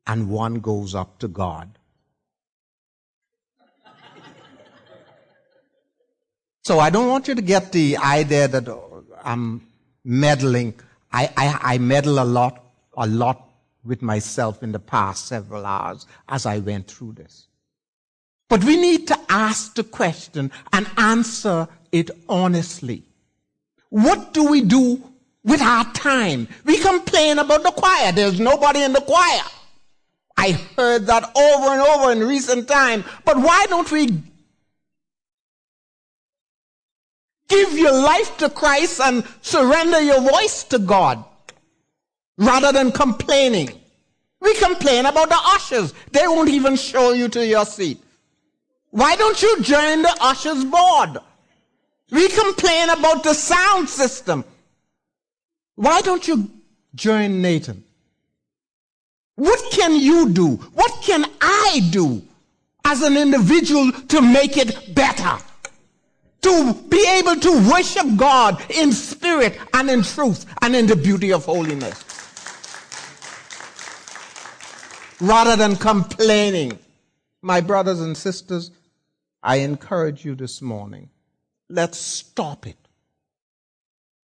And 0.05 0.29
one 0.29 0.55
goes 0.55 0.93
up 0.93 1.19
to 1.19 1.27
God. 1.27 1.79
so 6.63 6.79
I 6.79 6.89
don't 6.89 7.07
want 7.07 7.27
you 7.27 7.35
to 7.35 7.41
get 7.41 7.71
the 7.71 7.97
idea 7.97 8.47
that 8.47 8.67
I'm 9.23 9.67
meddling. 10.03 10.73
I, 11.11 11.31
I, 11.37 11.73
I 11.73 11.77
meddle 11.77 12.19
a 12.19 12.25
lot, 12.25 12.63
a 12.95 13.07
lot 13.07 13.49
with 13.83 14.01
myself 14.01 14.63
in 14.63 14.71
the 14.71 14.79
past 14.79 15.27
several 15.27 15.65
hours 15.65 16.05
as 16.27 16.45
I 16.45 16.59
went 16.59 16.87
through 16.87 17.13
this. 17.13 17.47
But 18.49 18.63
we 18.63 18.77
need 18.77 19.07
to 19.07 19.19
ask 19.29 19.75
the 19.75 19.83
question 19.83 20.51
and 20.71 20.87
answer 20.97 21.67
it 21.91 22.11
honestly. 22.29 23.03
What 23.89 24.33
do 24.33 24.49
we 24.49 24.61
do 24.61 25.01
with 25.43 25.61
our 25.61 25.85
time? 25.93 26.47
We 26.65 26.77
complain 26.77 27.39
about 27.39 27.63
the 27.63 27.71
choir. 27.71 28.11
There's 28.11 28.39
nobody 28.39 28.83
in 28.83 28.93
the 28.93 29.01
choir. 29.01 29.43
I 30.37 30.51
heard 30.77 31.07
that 31.07 31.23
over 31.35 31.67
and 31.73 31.81
over 31.81 32.11
in 32.11 32.27
recent 32.27 32.67
time. 32.67 33.03
But 33.25 33.37
why 33.37 33.65
don't 33.67 33.91
we 33.91 34.23
give 37.47 37.77
your 37.77 37.93
life 37.93 38.37
to 38.37 38.49
Christ 38.49 38.99
and 39.01 39.23
surrender 39.41 40.01
your 40.01 40.21
voice 40.21 40.63
to 40.65 40.79
God 40.79 41.23
rather 42.37 42.71
than 42.71 42.91
complaining? 42.91 43.69
We 44.39 44.53
complain 44.55 45.05
about 45.05 45.29
the 45.29 45.39
ushers. 45.39 45.93
They 46.11 46.27
won't 46.27 46.49
even 46.49 46.75
show 46.75 47.13
you 47.13 47.27
to 47.29 47.45
your 47.45 47.65
seat. 47.65 48.01
Why 48.91 49.15
don't 49.15 49.41
you 49.41 49.61
join 49.61 50.01
the 50.01 50.15
ushers 50.21 50.63
board? 50.63 51.17
We 52.11 52.29
complain 52.29 52.89
about 52.89 53.23
the 53.23 53.33
sound 53.33 53.89
system. 53.89 54.45
Why 55.75 56.01
don't 56.01 56.27
you 56.27 56.49
join 56.95 57.41
Nathan? 57.41 57.83
What 59.35 59.71
can 59.71 59.95
you 59.95 60.29
do? 60.29 60.55
What 60.73 61.03
can 61.03 61.25
I 61.41 61.87
do 61.91 62.23
as 62.85 63.01
an 63.01 63.17
individual 63.17 63.91
to 63.91 64.21
make 64.21 64.57
it 64.57 64.95
better? 64.95 65.37
To 66.47 66.73
be 66.89 67.05
able 67.19 67.35
to 67.41 67.69
worship 67.69 68.07
God 68.15 68.63
in 68.71 68.93
spirit 68.93 69.59
and 69.73 69.89
in 69.89 70.01
truth 70.01 70.45
and 70.61 70.77
in 70.77 70.87
the 70.87 70.95
beauty 70.95 71.33
of 71.33 71.43
holiness. 71.43 72.05
Rather 75.19 75.57
than 75.57 75.75
complaining. 75.75 76.79
My 77.41 77.59
brothers 77.59 77.99
and 77.99 78.15
sisters, 78.15 78.71
I 79.43 79.57
encourage 79.57 80.23
you 80.23 80.35
this 80.35 80.61
morning. 80.61 81.09
Let's 81.69 81.97
stop 81.97 82.65
it. 82.65 82.77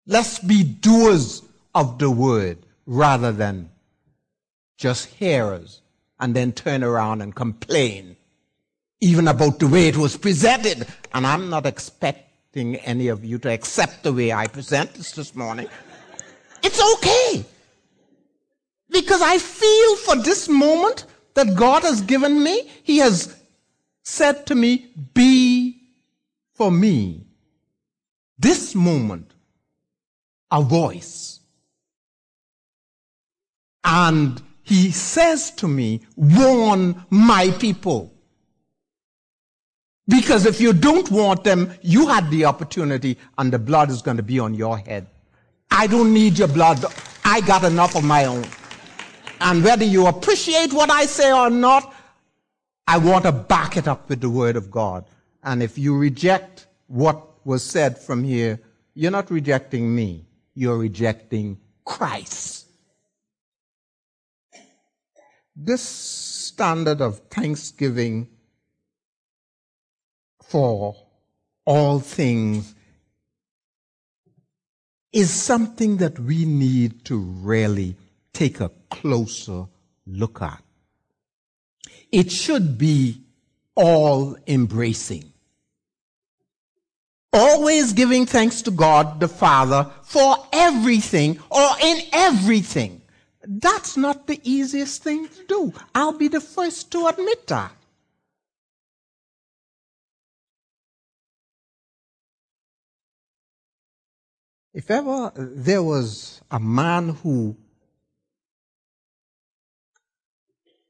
Let's 0.06 0.40
be 0.40 0.62
doers 0.62 1.42
of 1.74 1.98
the 1.98 2.10
word 2.10 2.58
rather 2.84 3.32
than 3.32 3.70
just 4.76 5.06
hearers 5.06 5.80
and 6.18 6.36
then 6.36 6.52
turn 6.52 6.84
around 6.84 7.22
and 7.22 7.34
complain 7.34 8.16
even 9.00 9.28
about 9.28 9.58
the 9.58 9.66
way 9.66 9.88
it 9.88 9.96
was 9.96 10.16
presented. 10.16 10.86
And 11.12 11.26
I'm 11.26 11.48
not 11.50 11.66
expecting 11.66 12.76
any 12.76 13.08
of 13.08 13.24
you 13.24 13.38
to 13.38 13.50
accept 13.50 14.02
the 14.02 14.12
way 14.12 14.32
I 14.32 14.46
present 14.46 14.94
this 14.94 15.12
this 15.12 15.34
morning. 15.34 15.68
It's 16.62 16.82
okay. 16.94 17.44
Because 18.90 19.22
I 19.22 19.38
feel 19.38 19.96
for 19.96 20.16
this 20.16 20.48
moment 20.48 21.06
that 21.34 21.56
God 21.56 21.82
has 21.82 22.02
given 22.02 22.42
me, 22.42 22.68
He 22.82 22.98
has 22.98 23.36
said 24.02 24.46
to 24.46 24.54
me, 24.54 24.90
be 25.14 25.80
for 26.54 26.70
me 26.70 27.26
this 28.40 28.74
moment 28.74 29.34
a 30.50 30.62
voice. 30.62 31.40
And 33.84 34.42
he 34.62 34.90
says 34.90 35.50
to 35.52 35.68
me, 35.68 36.00
warn 36.16 37.04
my 37.10 37.50
people. 37.58 38.12
Because 40.08 40.46
if 40.46 40.60
you 40.60 40.72
don't 40.72 41.10
want 41.10 41.44
them, 41.44 41.72
you 41.82 42.08
had 42.08 42.30
the 42.30 42.44
opportunity 42.44 43.16
and 43.38 43.52
the 43.52 43.58
blood 43.58 43.90
is 43.90 44.02
going 44.02 44.16
to 44.16 44.22
be 44.22 44.38
on 44.38 44.54
your 44.54 44.78
head. 44.78 45.06
I 45.70 45.86
don't 45.86 46.12
need 46.12 46.38
your 46.38 46.48
blood. 46.48 46.84
I 47.24 47.40
got 47.42 47.64
enough 47.64 47.94
of 47.94 48.04
my 48.04 48.24
own. 48.24 48.44
And 49.40 49.64
whether 49.64 49.84
you 49.84 50.06
appreciate 50.06 50.72
what 50.72 50.90
I 50.90 51.06
say 51.06 51.32
or 51.32 51.48
not, 51.48 51.94
I 52.86 52.98
want 52.98 53.24
to 53.24 53.32
back 53.32 53.76
it 53.76 53.86
up 53.86 54.08
with 54.08 54.20
the 54.20 54.28
word 54.28 54.56
of 54.56 54.70
God. 54.70 55.04
And 55.44 55.62
if 55.62 55.78
you 55.78 55.96
reject 55.96 56.66
what 56.88 57.46
was 57.46 57.64
said 57.64 57.96
from 57.96 58.24
here, 58.24 58.60
you're 58.94 59.12
not 59.12 59.30
rejecting 59.30 59.94
me. 59.94 60.26
You're 60.54 60.76
rejecting 60.76 61.58
Christ. 61.84 62.66
This 65.54 65.82
standard 65.82 67.00
of 67.00 67.20
thanksgiving 67.30 68.28
for 70.50 70.96
all 71.64 72.00
things 72.00 72.74
is 75.12 75.30
something 75.30 75.98
that 75.98 76.18
we 76.18 76.44
need 76.44 77.04
to 77.04 77.18
really 77.18 77.96
take 78.32 78.60
a 78.60 78.70
closer 78.90 79.66
look 80.06 80.42
at. 80.42 80.60
It 82.10 82.32
should 82.32 82.78
be 82.78 83.22
all 83.76 84.36
embracing. 84.48 85.32
Always 87.32 87.92
giving 87.92 88.26
thanks 88.26 88.60
to 88.62 88.72
God 88.72 89.20
the 89.20 89.28
Father 89.28 89.88
for 90.02 90.36
everything 90.52 91.38
or 91.48 91.68
in 91.80 92.00
everything. 92.12 93.02
That's 93.46 93.96
not 93.96 94.26
the 94.26 94.40
easiest 94.42 95.04
thing 95.04 95.28
to 95.28 95.44
do. 95.46 95.72
I'll 95.94 96.18
be 96.18 96.26
the 96.26 96.40
first 96.40 96.90
to 96.90 97.06
admit 97.06 97.46
that. 97.46 97.72
If 104.72 104.90
ever 104.90 105.32
there 105.34 105.82
was 105.82 106.40
a 106.50 106.60
man 106.60 107.08
who 107.08 107.56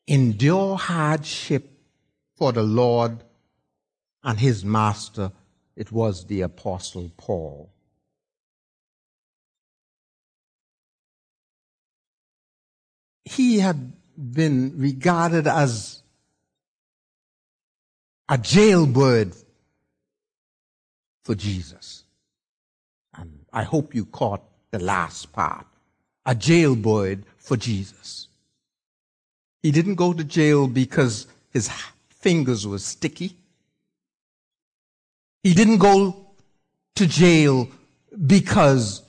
endured 0.06 0.80
hardship 0.80 1.70
for 2.36 2.52
the 2.52 2.62
Lord 2.62 3.24
and 4.22 4.38
his 4.38 4.64
master, 4.64 5.32
it 5.76 5.90
was 5.90 6.26
the 6.26 6.42
Apostle 6.42 7.10
Paul. 7.16 7.72
He 13.24 13.60
had 13.60 13.92
been 14.16 14.76
regarded 14.76 15.46
as 15.46 16.02
a 18.28 18.36
jailbird 18.36 19.34
for 21.24 21.34
Jesus. 21.34 22.04
I 23.52 23.62
hope 23.64 23.94
you 23.94 24.04
caught 24.04 24.42
the 24.70 24.78
last 24.78 25.32
part. 25.32 25.66
A 26.26 26.34
jailbird 26.34 27.24
for 27.38 27.56
Jesus. 27.56 28.28
He 29.62 29.70
didn't 29.70 29.96
go 29.96 30.12
to 30.12 30.24
jail 30.24 30.68
because 30.68 31.26
his 31.50 31.70
fingers 32.08 32.66
were 32.66 32.78
sticky. 32.78 33.36
He 35.42 35.54
didn't 35.54 35.78
go 35.78 36.26
to 36.94 37.06
jail 37.06 37.68
because 38.26 39.02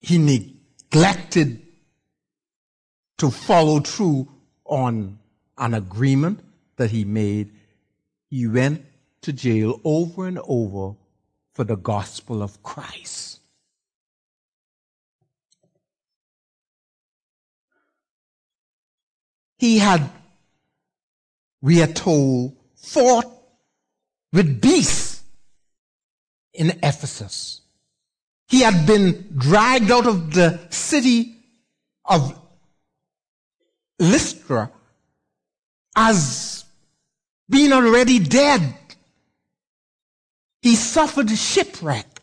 he 0.00 0.18
neglected 0.18 1.62
to 3.18 3.30
follow 3.30 3.80
through 3.80 4.28
on 4.64 5.18
an 5.58 5.74
agreement 5.74 6.40
that 6.76 6.90
he 6.90 7.04
made. 7.04 7.52
He 8.30 8.46
went 8.46 8.84
to 9.22 9.32
jail 9.32 9.80
over 9.84 10.26
and 10.26 10.40
over 10.44 10.96
for 11.60 11.64
the 11.64 11.76
gospel 11.76 12.42
of 12.42 12.62
Christ. 12.62 13.38
He 19.58 19.76
had, 19.76 20.08
we 21.60 21.82
are 21.82 21.86
told, 21.86 22.56
fought 22.76 23.26
with 24.32 24.62
beasts 24.62 25.22
in 26.54 26.70
Ephesus. 26.82 27.60
He 28.48 28.62
had 28.62 28.86
been 28.86 29.34
dragged 29.36 29.90
out 29.90 30.06
of 30.06 30.32
the 30.32 30.60
city 30.70 31.36
of 32.06 32.40
Lystra 33.98 34.70
as 35.94 36.64
being 37.50 37.74
already 37.74 38.18
dead. 38.18 38.76
He 40.62 40.76
suffered 40.76 41.30
shipwreck 41.30 42.20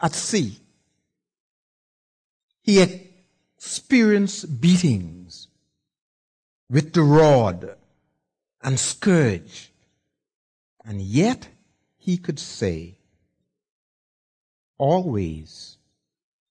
at 0.00 0.14
sea. 0.14 0.58
He 2.62 2.80
experienced 2.80 4.60
beatings 4.60 5.48
with 6.70 6.92
the 6.92 7.02
rod 7.02 7.76
and 8.62 8.78
scourge. 8.78 9.70
And 10.84 11.00
yet 11.00 11.48
he 11.98 12.16
could 12.16 12.38
say, 12.38 12.98
always 14.78 15.76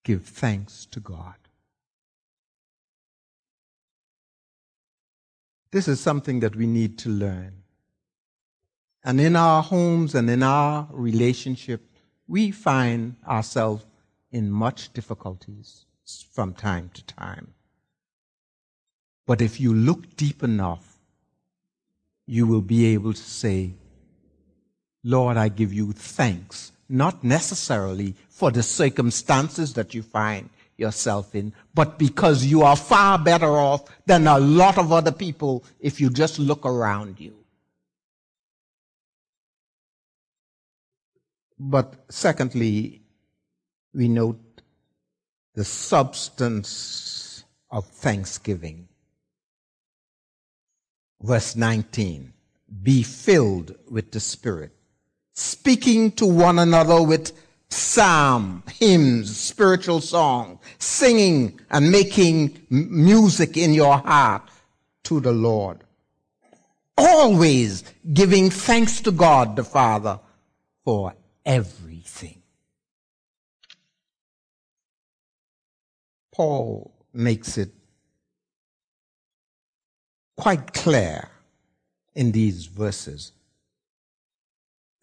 give 0.03 0.23
thanks 0.23 0.85
to 0.91 0.99
God. 0.99 1.35
This 5.71 5.87
is 5.87 5.99
something 5.99 6.41
that 6.41 6.55
we 6.55 6.67
need 6.67 6.97
to 6.99 7.09
learn. 7.09 7.60
And 9.03 9.19
in 9.19 9.35
our 9.35 9.63
homes 9.63 10.13
and 10.13 10.29
in 10.29 10.43
our 10.43 10.87
relationship, 10.91 11.81
we 12.27 12.51
find 12.51 13.15
ourselves 13.27 13.85
in 14.31 14.51
much 14.51 14.93
difficulties 14.93 15.85
from 16.33 16.53
time 16.53 16.91
to 16.93 17.03
time. 17.05 17.53
But 19.25 19.41
if 19.41 19.59
you 19.59 19.73
look 19.73 20.15
deep 20.15 20.43
enough, 20.43 20.97
you 22.27 22.45
will 22.45 22.61
be 22.61 22.93
able 22.93 23.13
to 23.13 23.19
say, 23.19 23.73
Lord, 25.03 25.37
I 25.37 25.49
give 25.49 25.73
you 25.73 25.91
thanks, 25.93 26.71
not 26.87 27.23
necessarily 27.23 28.15
for 28.29 28.51
the 28.51 28.63
circumstances 28.63 29.73
that 29.73 29.93
you 29.93 30.03
find 30.03 30.49
yourself 30.77 31.35
in, 31.35 31.53
but 31.73 31.97
because 31.97 32.45
you 32.45 32.61
are 32.61 32.75
far 32.75 33.17
better 33.17 33.57
off 33.57 33.83
than 34.05 34.27
a 34.27 34.39
lot 34.39 34.77
of 34.77 34.91
other 34.91 35.11
people 35.11 35.63
if 35.79 35.99
you 35.99 36.09
just 36.09 36.39
look 36.39 36.65
around 36.65 37.19
you. 37.19 37.40
But 41.63 41.93
secondly, 42.09 43.03
we 43.93 44.07
note 44.07 44.63
the 45.53 45.63
substance 45.63 47.43
of 47.69 47.85
thanksgiving. 47.85 48.87
Verse 51.21 51.55
19, 51.55 52.33
be 52.81 53.03
filled 53.03 53.75
with 53.91 54.11
the 54.11 54.19
Spirit, 54.19 54.71
speaking 55.33 56.11
to 56.13 56.25
one 56.25 56.57
another 56.57 57.03
with 57.03 57.31
psalm, 57.69 58.63
hymns, 58.79 59.37
spiritual 59.37 60.01
song, 60.01 60.57
singing 60.79 61.59
and 61.69 61.91
making 61.91 62.59
music 62.71 63.55
in 63.55 63.75
your 63.75 63.99
heart 63.99 64.49
to 65.03 65.19
the 65.19 65.31
Lord. 65.31 65.83
Always 66.97 67.83
giving 68.11 68.49
thanks 68.49 68.99
to 69.01 69.11
God 69.11 69.55
the 69.55 69.63
Father 69.63 70.19
for 70.83 71.13
everything. 71.51 72.41
Paul 76.33 76.93
makes 77.13 77.57
it 77.57 77.71
quite 80.37 80.73
clear 80.73 81.29
in 82.15 82.31
these 82.31 82.67
verses 82.67 83.33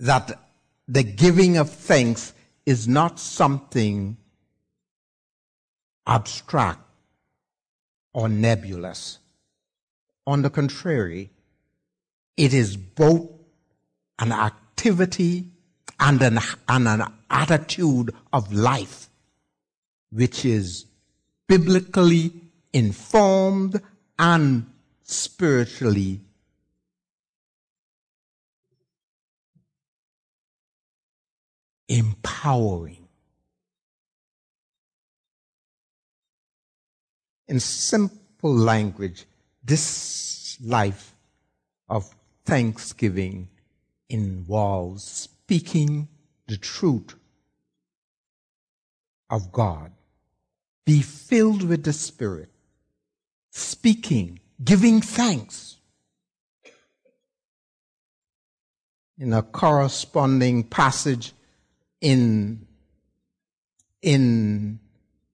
that 0.00 0.40
the 0.88 1.02
giving 1.02 1.58
of 1.58 1.68
thanks 1.68 2.32
is 2.64 2.88
not 2.88 3.20
something 3.20 4.16
abstract 6.06 6.80
or 8.14 8.30
nebulous. 8.30 9.18
On 10.26 10.40
the 10.40 10.48
contrary, 10.48 11.28
it 12.38 12.54
is 12.54 12.78
both 12.78 13.28
an 14.18 14.32
activity 14.32 15.52
and 16.00 16.22
an, 16.22 16.38
and 16.68 16.88
an 16.88 17.02
attitude 17.30 18.14
of 18.32 18.52
life 18.52 19.08
which 20.10 20.44
is 20.44 20.86
biblically 21.46 22.32
informed 22.72 23.80
and 24.18 24.66
spiritually 25.02 26.20
empowering. 31.88 33.08
In 37.48 37.60
simple 37.60 38.54
language, 38.54 39.24
this 39.64 40.58
life 40.62 41.14
of 41.88 42.14
thanksgiving 42.44 43.48
involves 44.10 45.28
speaking 45.48 46.06
the 46.46 46.58
truth 46.58 47.14
of 49.30 49.50
God. 49.50 49.92
Be 50.84 51.00
filled 51.00 51.62
with 51.62 51.84
the 51.84 51.92
Spirit, 51.94 52.50
speaking, 53.50 54.40
giving 54.62 55.00
thanks. 55.00 55.78
In 59.16 59.32
a 59.32 59.40
corresponding 59.42 60.64
passage 60.64 61.32
in, 62.02 62.66
in 64.02 64.78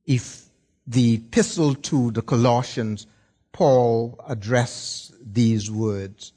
if 0.06 0.44
the 0.86 1.14
epistle 1.14 1.74
to 1.74 2.12
the 2.12 2.22
Colossians, 2.22 3.08
Paul 3.50 4.20
addressed 4.28 5.12
these 5.20 5.72
words, 5.72 6.32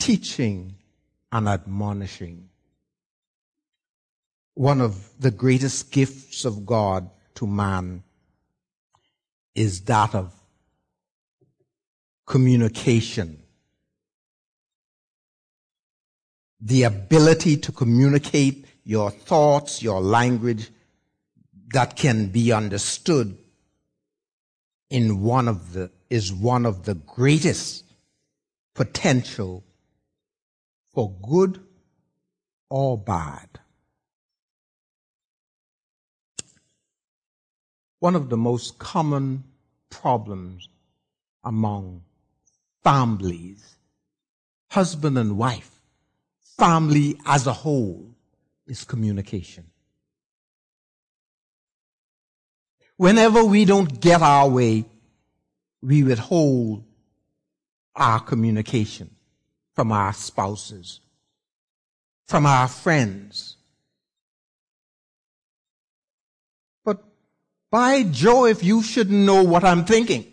teaching 0.00 0.74
and 1.32 1.48
admonishing. 1.48 2.48
One 4.54 4.80
of 4.80 5.08
the 5.18 5.30
greatest 5.30 5.90
gifts 5.90 6.44
of 6.44 6.66
God 6.66 7.10
to 7.36 7.46
man 7.46 8.02
is 9.54 9.82
that 9.82 10.14
of 10.14 10.32
communication. 12.26 13.42
The 16.60 16.82
ability 16.82 17.56
to 17.58 17.72
communicate 17.72 18.66
your 18.84 19.10
thoughts, 19.10 19.82
your 19.82 20.00
language 20.00 20.70
that 21.72 21.96
can 21.96 22.26
be 22.26 22.52
understood 22.52 23.38
in 24.90 25.22
one 25.22 25.48
of 25.48 25.72
the, 25.72 25.90
is 26.10 26.32
one 26.32 26.66
of 26.66 26.84
the 26.84 26.94
greatest 26.94 27.84
potential 28.74 29.64
for 31.00 31.16
good 31.22 31.58
or 32.68 32.98
bad. 32.98 33.48
one 38.00 38.16
of 38.16 38.30
the 38.30 38.36
most 38.36 38.78
common 38.78 39.44
problems 39.90 40.68
among 41.44 42.02
families, 42.82 43.76
husband 44.70 45.18
and 45.18 45.36
wife, 45.36 45.82
family 46.56 47.14
as 47.26 47.46
a 47.46 47.52
whole, 47.52 48.06
is 48.66 48.84
communication. 48.84 49.66
Whenever 52.96 53.44
we 53.44 53.66
don't 53.66 54.00
get 54.00 54.22
our 54.22 54.48
way, 54.48 54.86
we 55.82 56.02
withhold 56.02 56.84
our 57.94 58.20
communication 58.20 59.10
from 59.80 59.92
our 59.92 60.12
spouses, 60.12 61.00
from 62.28 62.44
our 62.44 62.68
friends, 62.68 63.56
But 66.84 67.02
By 67.70 68.02
Jove, 68.02 68.62
you 68.62 68.82
should 68.82 69.10
know 69.10 69.42
what 69.42 69.64
I'm 69.64 69.86
thinking. 69.86 70.26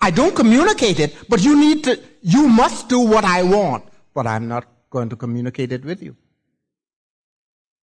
I 0.00 0.10
don't 0.10 0.34
communicate 0.34 0.98
it, 0.98 1.14
but 1.28 1.42
you 1.42 1.60
need 1.60 1.84
to, 1.84 2.00
you 2.22 2.48
must 2.48 2.88
do 2.88 3.00
what 3.00 3.22
I 3.22 3.42
want, 3.42 3.84
but 4.14 4.26
I'm 4.26 4.48
not 4.48 4.66
going 4.88 5.10
to 5.10 5.16
communicate 5.16 5.72
it 5.72 5.84
with 5.84 6.02
you. 6.02 6.16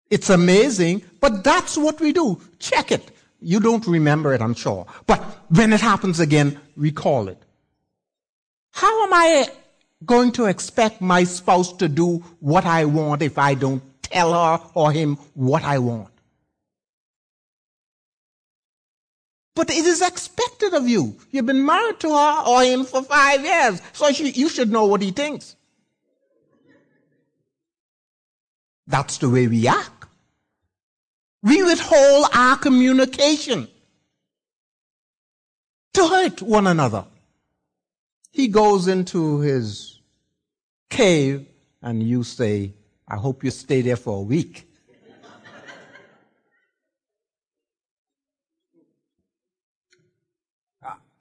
It's 0.08 0.30
amazing, 0.30 1.02
but 1.20 1.44
that's 1.44 1.76
what 1.76 2.00
we 2.00 2.14
do. 2.14 2.40
Check 2.58 2.90
it. 2.90 3.10
You 3.42 3.60
don't 3.60 3.86
remember 3.86 4.32
it, 4.32 4.40
I'm 4.40 4.54
sure. 4.54 4.86
But 5.06 5.20
when 5.50 5.74
it 5.74 5.82
happens 5.82 6.20
again, 6.20 6.58
recall 6.74 7.28
it. 7.28 7.42
How 8.72 9.04
am 9.04 9.12
I 9.12 9.59
going 10.04 10.32
to 10.32 10.46
expect 10.46 11.00
my 11.00 11.24
spouse 11.24 11.72
to 11.74 11.88
do 11.88 12.24
what 12.40 12.64
I 12.64 12.84
want 12.84 13.22
if 13.22 13.38
I 13.38 13.54
don't 13.54 13.82
tell 14.02 14.32
her 14.32 14.64
or 14.74 14.92
him 14.92 15.16
what 15.34 15.62
I 15.62 15.78
want? 15.78 16.08
But 19.54 19.68
it 19.70 19.84
is 19.84 20.00
expected 20.00 20.72
of 20.72 20.88
you. 20.88 21.16
You've 21.30 21.46
been 21.46 21.66
married 21.66 22.00
to 22.00 22.08
her 22.08 22.42
or 22.46 22.62
him 22.62 22.84
for 22.84 23.02
five 23.02 23.44
years, 23.44 23.82
so 23.92 24.08
you 24.08 24.48
should 24.48 24.70
know 24.70 24.86
what 24.86 25.02
he 25.02 25.10
thinks. 25.10 25.56
That's 28.86 29.18
the 29.18 29.28
way 29.28 29.46
we 29.46 29.68
act. 29.68 30.06
We 31.42 31.62
withhold 31.62 32.26
our 32.34 32.56
communication 32.56 33.68
to 35.94 36.08
hurt 36.08 36.42
one 36.42 36.66
another. 36.66 37.04
He 38.30 38.48
goes 38.48 38.86
into 38.86 39.40
his 39.40 40.00
cave 40.88 41.46
and 41.82 42.02
you 42.02 42.22
say, 42.22 42.74
I 43.08 43.16
hope 43.16 43.42
you 43.42 43.50
stay 43.50 43.80
there 43.82 43.96
for 43.96 44.18
a 44.18 44.22
week. 44.22 44.66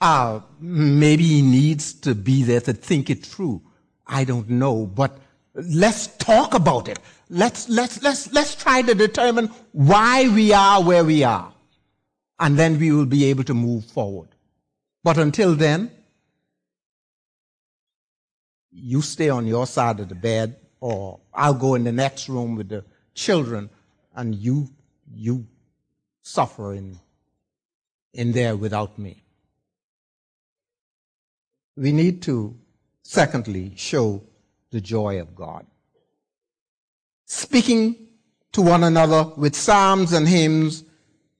Uh, 0.01 0.39
maybe 0.59 1.23
he 1.23 1.41
needs 1.41 1.93
to 1.93 2.13
be 2.13 2.43
there 2.43 2.61
to 2.61 2.73
think 2.73 3.09
it 3.09 3.25
through. 3.25 3.61
I 4.05 4.23
don't 4.23 4.49
know, 4.49 4.85
but 4.85 5.17
let's 5.53 6.07
talk 6.17 6.53
about 6.53 6.87
it. 6.87 6.99
Let's, 7.29 7.69
let's, 7.69 8.01
let's, 8.01 8.31
let's 8.33 8.55
try 8.55 8.81
to 8.81 8.95
determine 8.95 9.47
why 9.71 10.27
we 10.29 10.53
are 10.53 10.83
where 10.83 11.03
we 11.03 11.23
are. 11.23 11.53
And 12.39 12.57
then 12.57 12.79
we 12.79 12.91
will 12.91 13.05
be 13.05 13.25
able 13.25 13.43
to 13.43 13.53
move 13.53 13.85
forward. 13.85 14.29
But 15.03 15.17
until 15.17 15.55
then, 15.55 15.91
you 18.71 19.01
stay 19.01 19.29
on 19.29 19.45
your 19.47 19.67
side 19.67 19.99
of 19.99 20.09
the 20.09 20.15
bed, 20.15 20.55
or 20.79 21.19
I'll 21.33 21.53
go 21.53 21.75
in 21.75 21.83
the 21.83 21.91
next 21.91 22.29
room 22.29 22.55
with 22.55 22.69
the 22.69 22.85
children, 23.13 23.69
and 24.15 24.35
you, 24.35 24.69
you 25.13 25.45
suffer 26.21 26.73
in, 26.73 26.99
in 28.13 28.31
there 28.31 28.55
without 28.55 28.97
me 28.97 29.23
we 31.79 31.93
need 31.93 32.21
to, 32.23 32.55
secondly, 33.03 33.71
show 33.77 34.21
the 34.71 34.81
joy 34.81 35.19
of 35.21 35.33
God. 35.33 35.65
Speaking 37.25 37.95
to 38.51 38.61
one 38.61 38.83
another 38.83 39.31
with 39.37 39.55
psalms 39.55 40.11
and 40.11 40.27
hymns, 40.27 40.83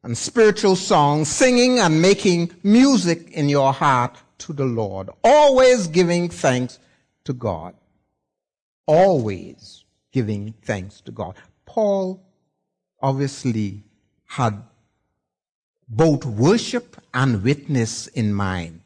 and 0.02 0.18
spiritual 0.18 0.78
songs, 0.78 1.28
singing 1.28 1.80
and 1.80 2.02
making 2.02 2.56
music 2.64 3.32
in 3.32 3.50
your 3.50 3.74
heart 3.74 4.16
to 4.38 4.54
the 4.54 4.64
Lord, 4.64 5.10
always 5.26 5.88
giving 5.88 6.30
thanks 6.30 6.80
to 7.30 7.34
God. 7.34 7.76
Always 8.88 9.86
giving 10.12 10.56
thanks 10.64 11.00
to 11.02 11.12
God. 11.12 11.36
Paul 11.64 12.20
obviously 13.00 13.84
had 14.26 14.64
both 15.88 16.26
worship 16.26 16.98
and 17.14 17.44
witness 17.44 18.08
in 18.08 18.34
mind. 18.34 18.82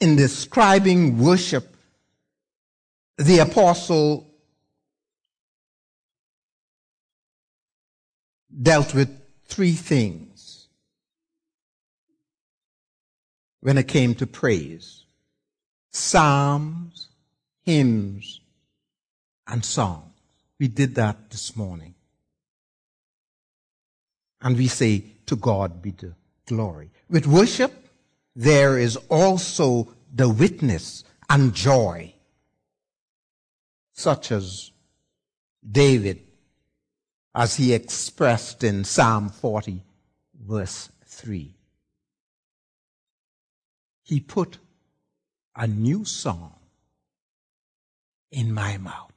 In 0.00 0.16
describing 0.16 1.18
worship, 1.18 1.76
the 3.18 3.40
apostle 3.40 4.26
dealt 8.62 8.94
with 8.94 9.10
three 9.44 9.72
things 9.72 10.25
when 13.66 13.78
it 13.78 13.88
came 13.88 14.14
to 14.14 14.28
praise 14.28 15.02
psalms, 15.90 17.08
hymns, 17.64 18.40
and 19.48 19.64
songs. 19.64 20.14
We 20.60 20.68
did 20.68 20.94
that 20.94 21.30
this 21.30 21.56
morning. 21.56 21.96
And 24.40 24.56
we 24.56 24.68
say, 24.68 25.02
To 25.26 25.34
God 25.34 25.82
be 25.82 25.90
the 25.90 26.14
glory. 26.46 26.92
With 27.10 27.26
worship, 27.26 27.72
there 28.36 28.78
is 28.78 28.96
also 29.08 29.88
the 30.14 30.28
witness 30.28 31.02
and 31.28 31.52
joy, 31.52 32.14
such 33.94 34.30
as 34.30 34.70
David 35.68 36.20
as 37.34 37.56
he 37.56 37.74
expressed 37.74 38.62
in 38.62 38.84
Psalm 38.84 39.28
40, 39.28 39.82
verse 40.46 40.88
3. 41.04 41.55
He 44.06 44.20
put 44.20 44.58
a 45.56 45.66
new 45.66 46.04
song 46.04 46.54
in 48.30 48.54
my 48.54 48.78
mouth. 48.78 49.10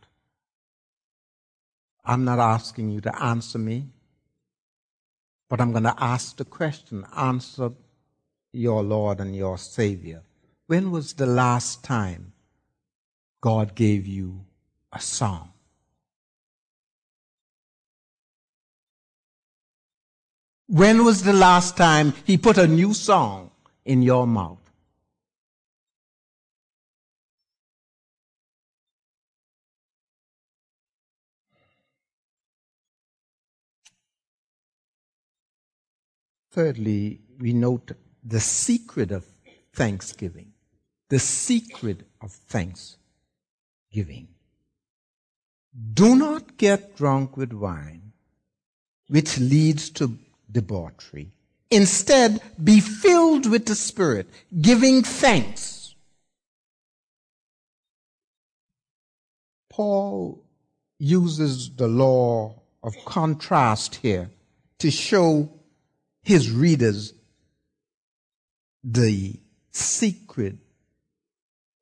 I'm 2.03 2.25
not 2.25 2.39
asking 2.39 2.89
you 2.89 2.99
to 3.01 3.23
answer 3.23 3.59
me, 3.59 3.89
but 5.47 5.61
I'm 5.61 5.71
going 5.73 5.83
to 5.83 5.93
ask 5.99 6.37
the 6.37 6.45
question 6.45 7.05
answer 7.15 7.69
your 8.51 8.81
Lord 8.81 9.19
and 9.19 9.35
your 9.35 9.59
Savior. 9.59 10.23
When 10.65 10.89
was 10.89 11.13
the 11.13 11.27
last 11.27 11.83
time 11.83 12.33
God 13.41 13.75
gave 13.75 14.07
you 14.07 14.43
a 14.91 14.99
song? 14.99 15.51
When 20.65 21.05
was 21.05 21.21
the 21.21 21.33
last 21.33 21.77
time 21.77 22.15
he 22.25 22.39
put 22.39 22.57
a 22.57 22.67
new 22.67 22.95
song 22.95 23.51
in 23.85 24.01
your 24.01 24.25
mouth? 24.25 24.68
Thirdly, 36.59 37.21
we 37.39 37.53
note 37.53 37.93
the 38.21 38.41
secret 38.41 39.11
of 39.11 39.25
thanksgiving. 39.71 40.51
The 41.07 41.17
secret 41.17 42.05
of 42.19 42.33
thanksgiving. 42.33 44.27
Do 45.93 46.17
not 46.17 46.57
get 46.57 46.97
drunk 46.97 47.37
with 47.37 47.53
wine, 47.53 48.11
which 49.07 49.37
leads 49.37 49.89
to 49.91 50.19
debauchery. 50.51 51.31
Instead, 51.71 52.41
be 52.61 52.81
filled 52.81 53.49
with 53.49 53.65
the 53.65 53.75
Spirit, 53.75 54.27
giving 54.59 55.01
thanks. 55.01 55.95
Paul 59.69 60.43
uses 60.97 61.73
the 61.73 61.87
law 61.87 62.59
of 62.83 62.97
contrast 63.05 63.95
here 63.95 64.29
to 64.79 64.91
show 64.91 65.49
his 66.29 66.51
readers 66.51 67.11
the 68.83 69.33
secret 69.71 70.57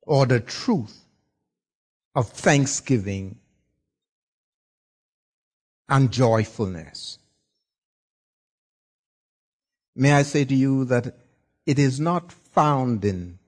or 0.00 0.24
the 0.24 0.40
truth 0.40 1.04
of 2.14 2.30
thanksgiving 2.30 3.36
and 5.86 6.10
joyfulness. 6.10 7.18
May 9.94 10.14
I 10.14 10.22
say 10.22 10.46
to 10.46 10.54
you 10.54 10.86
that 10.86 11.14
it 11.66 11.78
is 11.78 12.00
not 12.00 12.32
found 12.32 13.04
in 13.04 13.38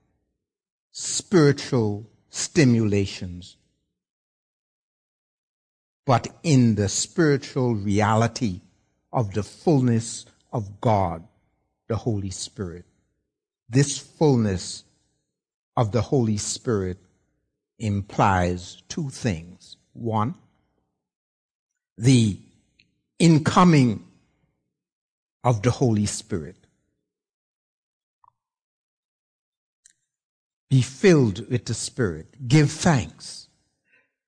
spiritual 0.91 2.05
stimulations, 2.29 3.57
but 6.05 6.27
in 6.43 6.75
the 6.75 6.89
spiritual 6.89 7.73
reality 7.73 8.61
of 9.11 9.33
the 9.33 9.41
fullness 9.41 10.27
of 10.51 10.81
God, 10.81 11.23
the 11.87 11.95
Holy 11.95 12.29
Spirit. 12.29 12.85
This 13.69 13.97
fullness 13.97 14.83
of 15.77 15.91
the 15.91 16.01
Holy 16.01 16.37
Spirit 16.37 16.97
implies 17.79 18.83
two 18.87 19.09
things. 19.09 19.77
One, 19.93 20.35
the 21.97 22.37
incoming 23.19 24.05
of 25.43 25.61
the 25.61 25.71
Holy 25.71 26.05
Spirit. 26.05 26.55
Be 30.69 30.81
filled 30.81 31.49
with 31.49 31.65
the 31.65 31.73
Spirit. 31.73 32.27
Give 32.47 32.71
thanks. 32.71 33.47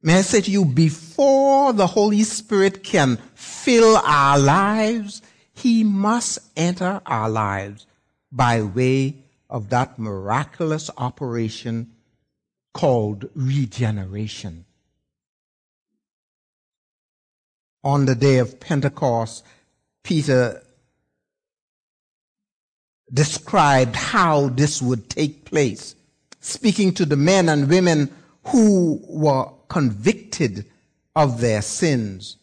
May 0.01 0.17
I 0.17 0.21
say 0.21 0.41
to 0.41 0.51
you, 0.51 0.65
before 0.65 1.71
the 1.71 1.87
Holy 1.87 2.23
Spirit 2.23 2.83
can 2.83 3.17
fill 3.35 3.95
our 3.97 4.37
lives, 4.37 5.21
He 5.53 5.83
must 5.83 6.39
enter 6.55 7.01
our 7.05 7.29
lives 7.29 7.85
by 8.31 8.61
way 8.61 9.23
of 9.49 9.69
that 9.69 9.99
miraculous 9.99 10.89
operation 10.97 11.91
called 12.73 13.29
regeneration. 13.35 14.65
On 17.83 18.05
the 18.05 18.15
day 18.15 18.39
of 18.39 18.59
Pentecost, 18.59 19.45
Peter 20.03 20.63
described 23.13 23.95
how 23.95 24.49
this 24.49 24.81
would 24.81 25.09
take 25.09 25.45
place, 25.45 25.95
speaking 26.39 26.93
to 26.95 27.05
the 27.05 27.15
men 27.15 27.47
and 27.47 27.69
women 27.69 28.11
who 28.45 28.99
were 29.07 29.49
convicted 29.67 30.65
of 31.15 31.41
their 31.41 31.61
sins. 31.61 32.37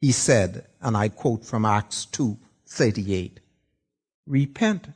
He 0.00 0.12
said, 0.12 0.66
and 0.80 0.96
I 0.96 1.08
quote 1.08 1.44
from 1.44 1.64
Acts 1.64 2.06
2 2.06 2.38
38, 2.68 3.40
Repent 4.26 4.88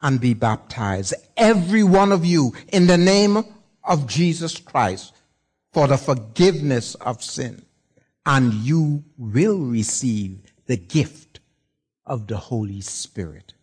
and 0.00 0.20
be 0.20 0.34
baptized, 0.34 1.14
every 1.36 1.82
one 1.82 2.12
of 2.12 2.24
you, 2.24 2.54
in 2.68 2.86
the 2.86 2.98
name 2.98 3.44
of 3.84 4.06
Jesus 4.06 4.58
Christ, 4.58 5.12
for 5.72 5.86
the 5.86 5.98
forgiveness 5.98 6.94
of 6.96 7.22
sin, 7.22 7.64
and 8.24 8.52
you 8.54 9.04
will 9.18 9.58
receive 9.58 10.38
the 10.66 10.76
gift 10.76 11.40
of 12.04 12.26
the 12.26 12.36
Holy 12.36 12.80
Spirit. 12.80 13.54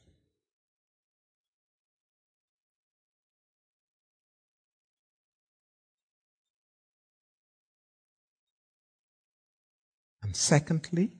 And 10.34 10.38
secondly, 10.38 11.12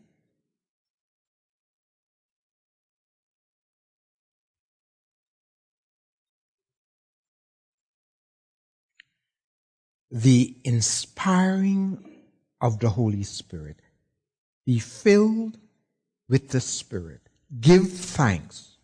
the 10.10 10.58
inspiring 10.64 12.04
of 12.60 12.80
the 12.80 12.90
Holy 12.90 13.22
Spirit. 13.22 13.84
Be 14.66 14.80
filled 14.80 15.60
with 16.28 16.50
the 16.50 16.60
Spirit. 16.60 17.22
Give 17.62 17.88
thanks. 17.88 18.78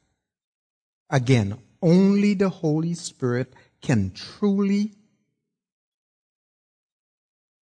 Again, 1.10 1.58
only 1.82 2.36
the 2.36 2.50
Holy 2.50 2.94
Spirit 2.94 3.52
can 3.82 4.12
truly 4.12 4.94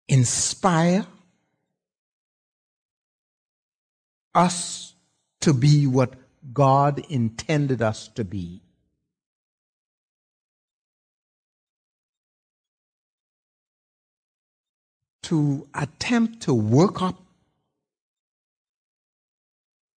inspire 0.09 1.07
us 4.37 4.95
to 5.41 5.53
be 5.53 5.87
what 5.87 6.15
God 6.53 6.99
intended 7.09 7.83
us 7.83 8.09
to 8.09 8.25
be. 8.25 8.61
To 15.25 15.67
attempt 15.75 16.43
to 16.43 16.55
work 16.55 17.03
up 17.03 17.21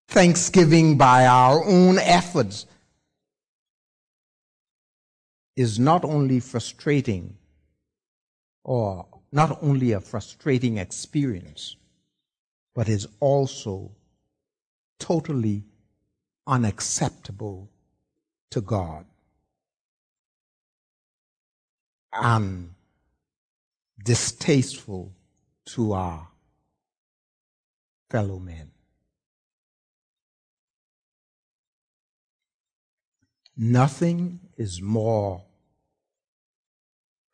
thanksgiving 0.08 0.98
by 0.98 1.28
our 1.28 1.64
own 1.64 2.00
efforts 2.00 2.66
is 5.56 5.78
not 5.78 6.04
only 6.04 6.40
frustrating 6.40 7.38
or 8.64 9.06
not 9.32 9.62
only 9.62 9.92
a 9.92 10.00
frustrating 10.00 10.78
experience, 10.78 11.76
but 12.74 12.90
is 12.90 13.08
also 13.20 13.92
totally 15.00 15.64
unacceptable 16.46 17.70
to 18.52 18.62
God 18.62 19.06
and 22.14 22.74
distasteful 24.04 25.14
to 25.66 25.94
our 25.94 26.28
fellow 28.10 28.40
men. 28.40 28.72
Nothing 33.56 34.40
is 34.58 34.82
more 34.82 35.44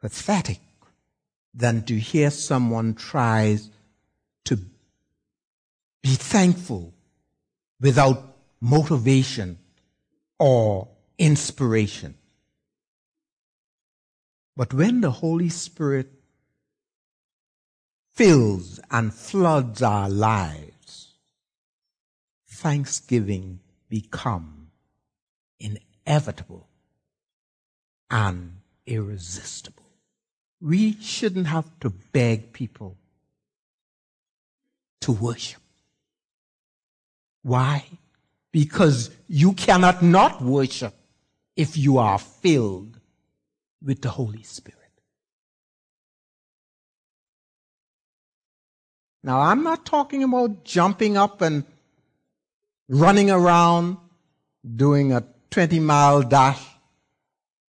pathetic 0.01 0.59
than 1.53 1.83
to 1.83 1.97
hear 1.97 2.31
someone 2.31 2.95
try 2.95 3.57
to 4.43 4.57
be 6.01 6.15
thankful 6.15 6.94
without 7.79 8.35
motivation 8.61 9.57
or 10.39 10.87
inspiration. 11.17 12.15
But 14.55 14.73
when 14.73 15.01
the 15.01 15.11
Holy 15.11 15.49
Spirit 15.49 16.11
fills 18.13 18.79
and 18.89 19.13
floods 19.13 19.81
our 19.81 20.09
lives, 20.09 21.13
thanksgiving 22.47 23.59
become 23.89 24.71
inevitable 25.59 26.67
and 28.09 28.61
irresistible. 28.85 29.83
We 30.61 30.93
shouldn't 31.01 31.47
have 31.47 31.69
to 31.81 31.89
beg 31.89 32.53
people 32.53 32.97
to 35.01 35.11
worship. 35.11 35.61
Why? 37.45 37.85
Because 38.51 39.11
you 39.27 39.53
cannot 39.53 40.01
not 40.01 40.41
worship 40.41 40.95
if 41.55 41.77
you 41.77 41.99
are 41.99 42.17
filled 42.17 42.99
with 43.83 44.01
the 44.01 44.09
Holy 44.09 44.41
Spirit. 44.41 44.79
Now, 49.23 49.41
I'm 49.41 49.61
not 49.61 49.85
talking 49.85 50.23
about 50.23 50.63
jumping 50.63 51.17
up 51.17 51.43
and 51.43 51.65
running 52.89 53.29
around 53.29 53.97
doing 54.75 55.13
a 55.13 55.23
20 55.51 55.79
mile 55.81 56.23
dash. 56.23 56.63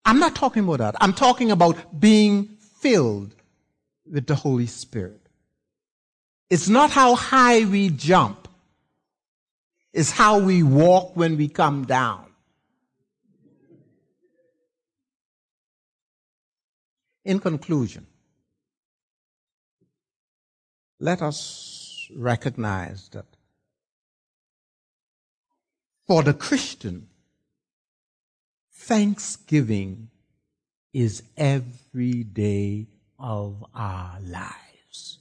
I'm 0.04 0.18
not 0.18 0.34
talking 0.34 0.64
about 0.64 0.78
that. 0.78 0.96
I'm 1.00 1.12
talking 1.12 1.52
about 1.52 2.00
being 2.00 2.56
filled 2.80 3.36
with 4.04 4.26
the 4.26 4.34
Holy 4.34 4.66
Spirit. 4.66 5.20
It's 6.48 6.68
not 6.68 6.90
how 6.90 7.14
high 7.14 7.64
we 7.64 7.90
jump. 7.90 8.39
It's 9.92 10.12
how 10.12 10.38
we 10.38 10.62
walk 10.62 11.16
when 11.16 11.36
we 11.36 11.48
come 11.48 11.84
down. 11.84 12.26
In 17.24 17.38
conclusion, 17.38 18.06
let 20.98 21.22
us 21.22 22.08
recognize 22.16 23.08
that 23.10 23.26
for 26.06 26.22
the 26.22 26.34
Christian, 26.34 27.08
thanksgiving 28.72 30.10
is 30.92 31.22
every 31.36 32.24
day 32.24 32.86
of 33.18 33.64
our 33.74 34.18
lives. 34.20 35.18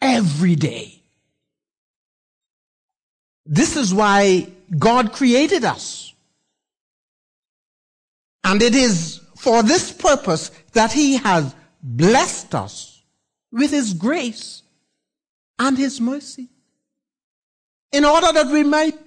Every 0.00 0.54
day. 0.54 1.02
This 3.46 3.76
is 3.76 3.94
why 3.94 4.48
God 4.76 5.12
created 5.12 5.64
us. 5.64 6.12
And 8.42 8.60
it 8.62 8.74
is 8.74 9.20
for 9.36 9.62
this 9.62 9.92
purpose 9.92 10.50
that 10.72 10.92
He 10.92 11.16
has 11.18 11.54
blessed 11.82 12.54
us 12.54 13.02
with 13.52 13.70
His 13.70 13.94
grace 13.94 14.62
and 15.58 15.78
His 15.78 16.00
mercy 16.00 16.48
in 17.92 18.04
order 18.04 18.32
that 18.32 18.48
we 18.48 18.64
might 18.64 18.98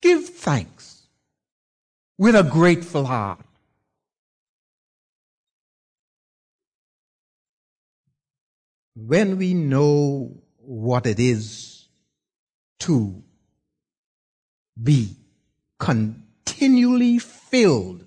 give 0.00 0.26
thanks 0.26 1.06
with 2.18 2.34
a 2.34 2.42
grateful 2.42 3.04
heart. 3.04 3.44
When 8.94 9.38
we 9.38 9.54
know 9.54 10.42
what 10.58 11.06
it 11.06 11.18
is 11.18 11.88
to 12.80 13.21
be 14.82 15.16
continually 15.78 17.18
filled 17.18 18.04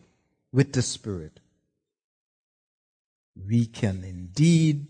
with 0.51 0.73
the 0.73 0.82
Spirit, 0.82 1.39
we 3.47 3.65
can 3.65 4.03
indeed 4.03 4.88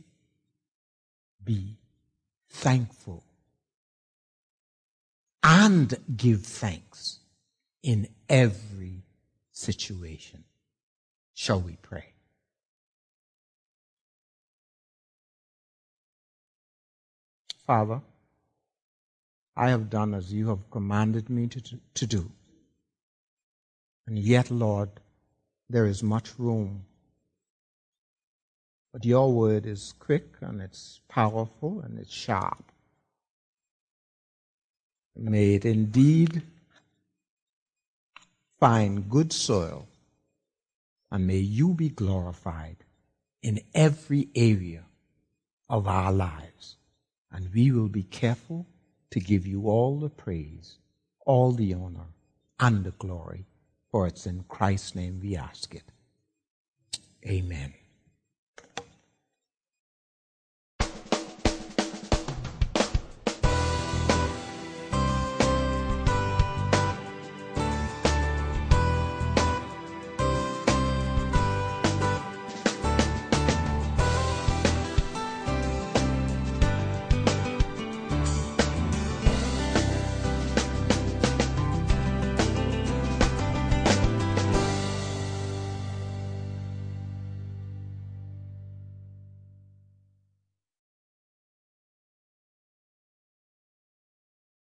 be 1.44 1.78
thankful 2.50 3.24
and 5.44 5.94
give 6.16 6.44
thanks 6.44 7.20
in 7.84 8.08
every 8.30 9.04
situation. 9.52 10.44
Shall 11.34 11.62
we 11.62 11.78
pray? 11.82 12.14
Father, 17.66 18.02
I 19.58 19.70
have 19.70 19.90
done 19.90 20.14
as 20.14 20.34
you 20.34 20.50
have 20.50 20.70
commanded 20.70 21.30
me 21.30 21.48
to, 21.48 21.62
to 21.94 22.06
do. 22.06 22.32
And 24.08 24.20
yet, 24.20 24.52
Lord, 24.52 24.90
there 25.70 25.86
is 25.86 26.04
much 26.04 26.38
room. 26.38 26.86
But 28.92 29.06
your 29.06 29.32
word 29.32 29.66
is 29.66 29.94
quick 30.00 30.36
and 30.42 30.62
it's 30.62 31.00
powerful 31.08 31.82
and 31.82 32.00
it's 32.00 32.14
sharp. 32.14 32.72
May 35.16 35.56
it 35.56 35.66
indeed 35.66 36.42
find 38.60 39.10
good 39.10 39.32
soil 39.32 39.88
and 41.12 41.26
may 41.26 41.38
you 41.38 41.74
be 41.74 41.90
glorified 41.90 42.78
in 43.42 43.62
every 43.74 44.28
area 44.36 44.84
of 45.70 45.88
our 45.88 46.12
lives. 46.12 46.76
And 47.32 47.54
we 47.54 47.72
will 47.72 47.88
be 47.90 48.04
careful 48.04 48.66
to 49.12 49.20
give 49.20 49.48
you 49.48 49.68
all 49.68 50.00
the 50.00 50.10
praise, 50.10 50.78
all 51.26 51.52
the 51.52 51.74
honor, 51.74 52.08
and 52.60 52.84
the 52.84 52.92
glory. 52.92 53.46
For 53.92 54.08
it's 54.08 54.26
in 54.26 54.44
Christ's 54.50 54.96
name 54.96 55.20
we 55.22 55.36
ask 55.36 55.76
it. 55.76 55.84
Amen. 57.26 57.74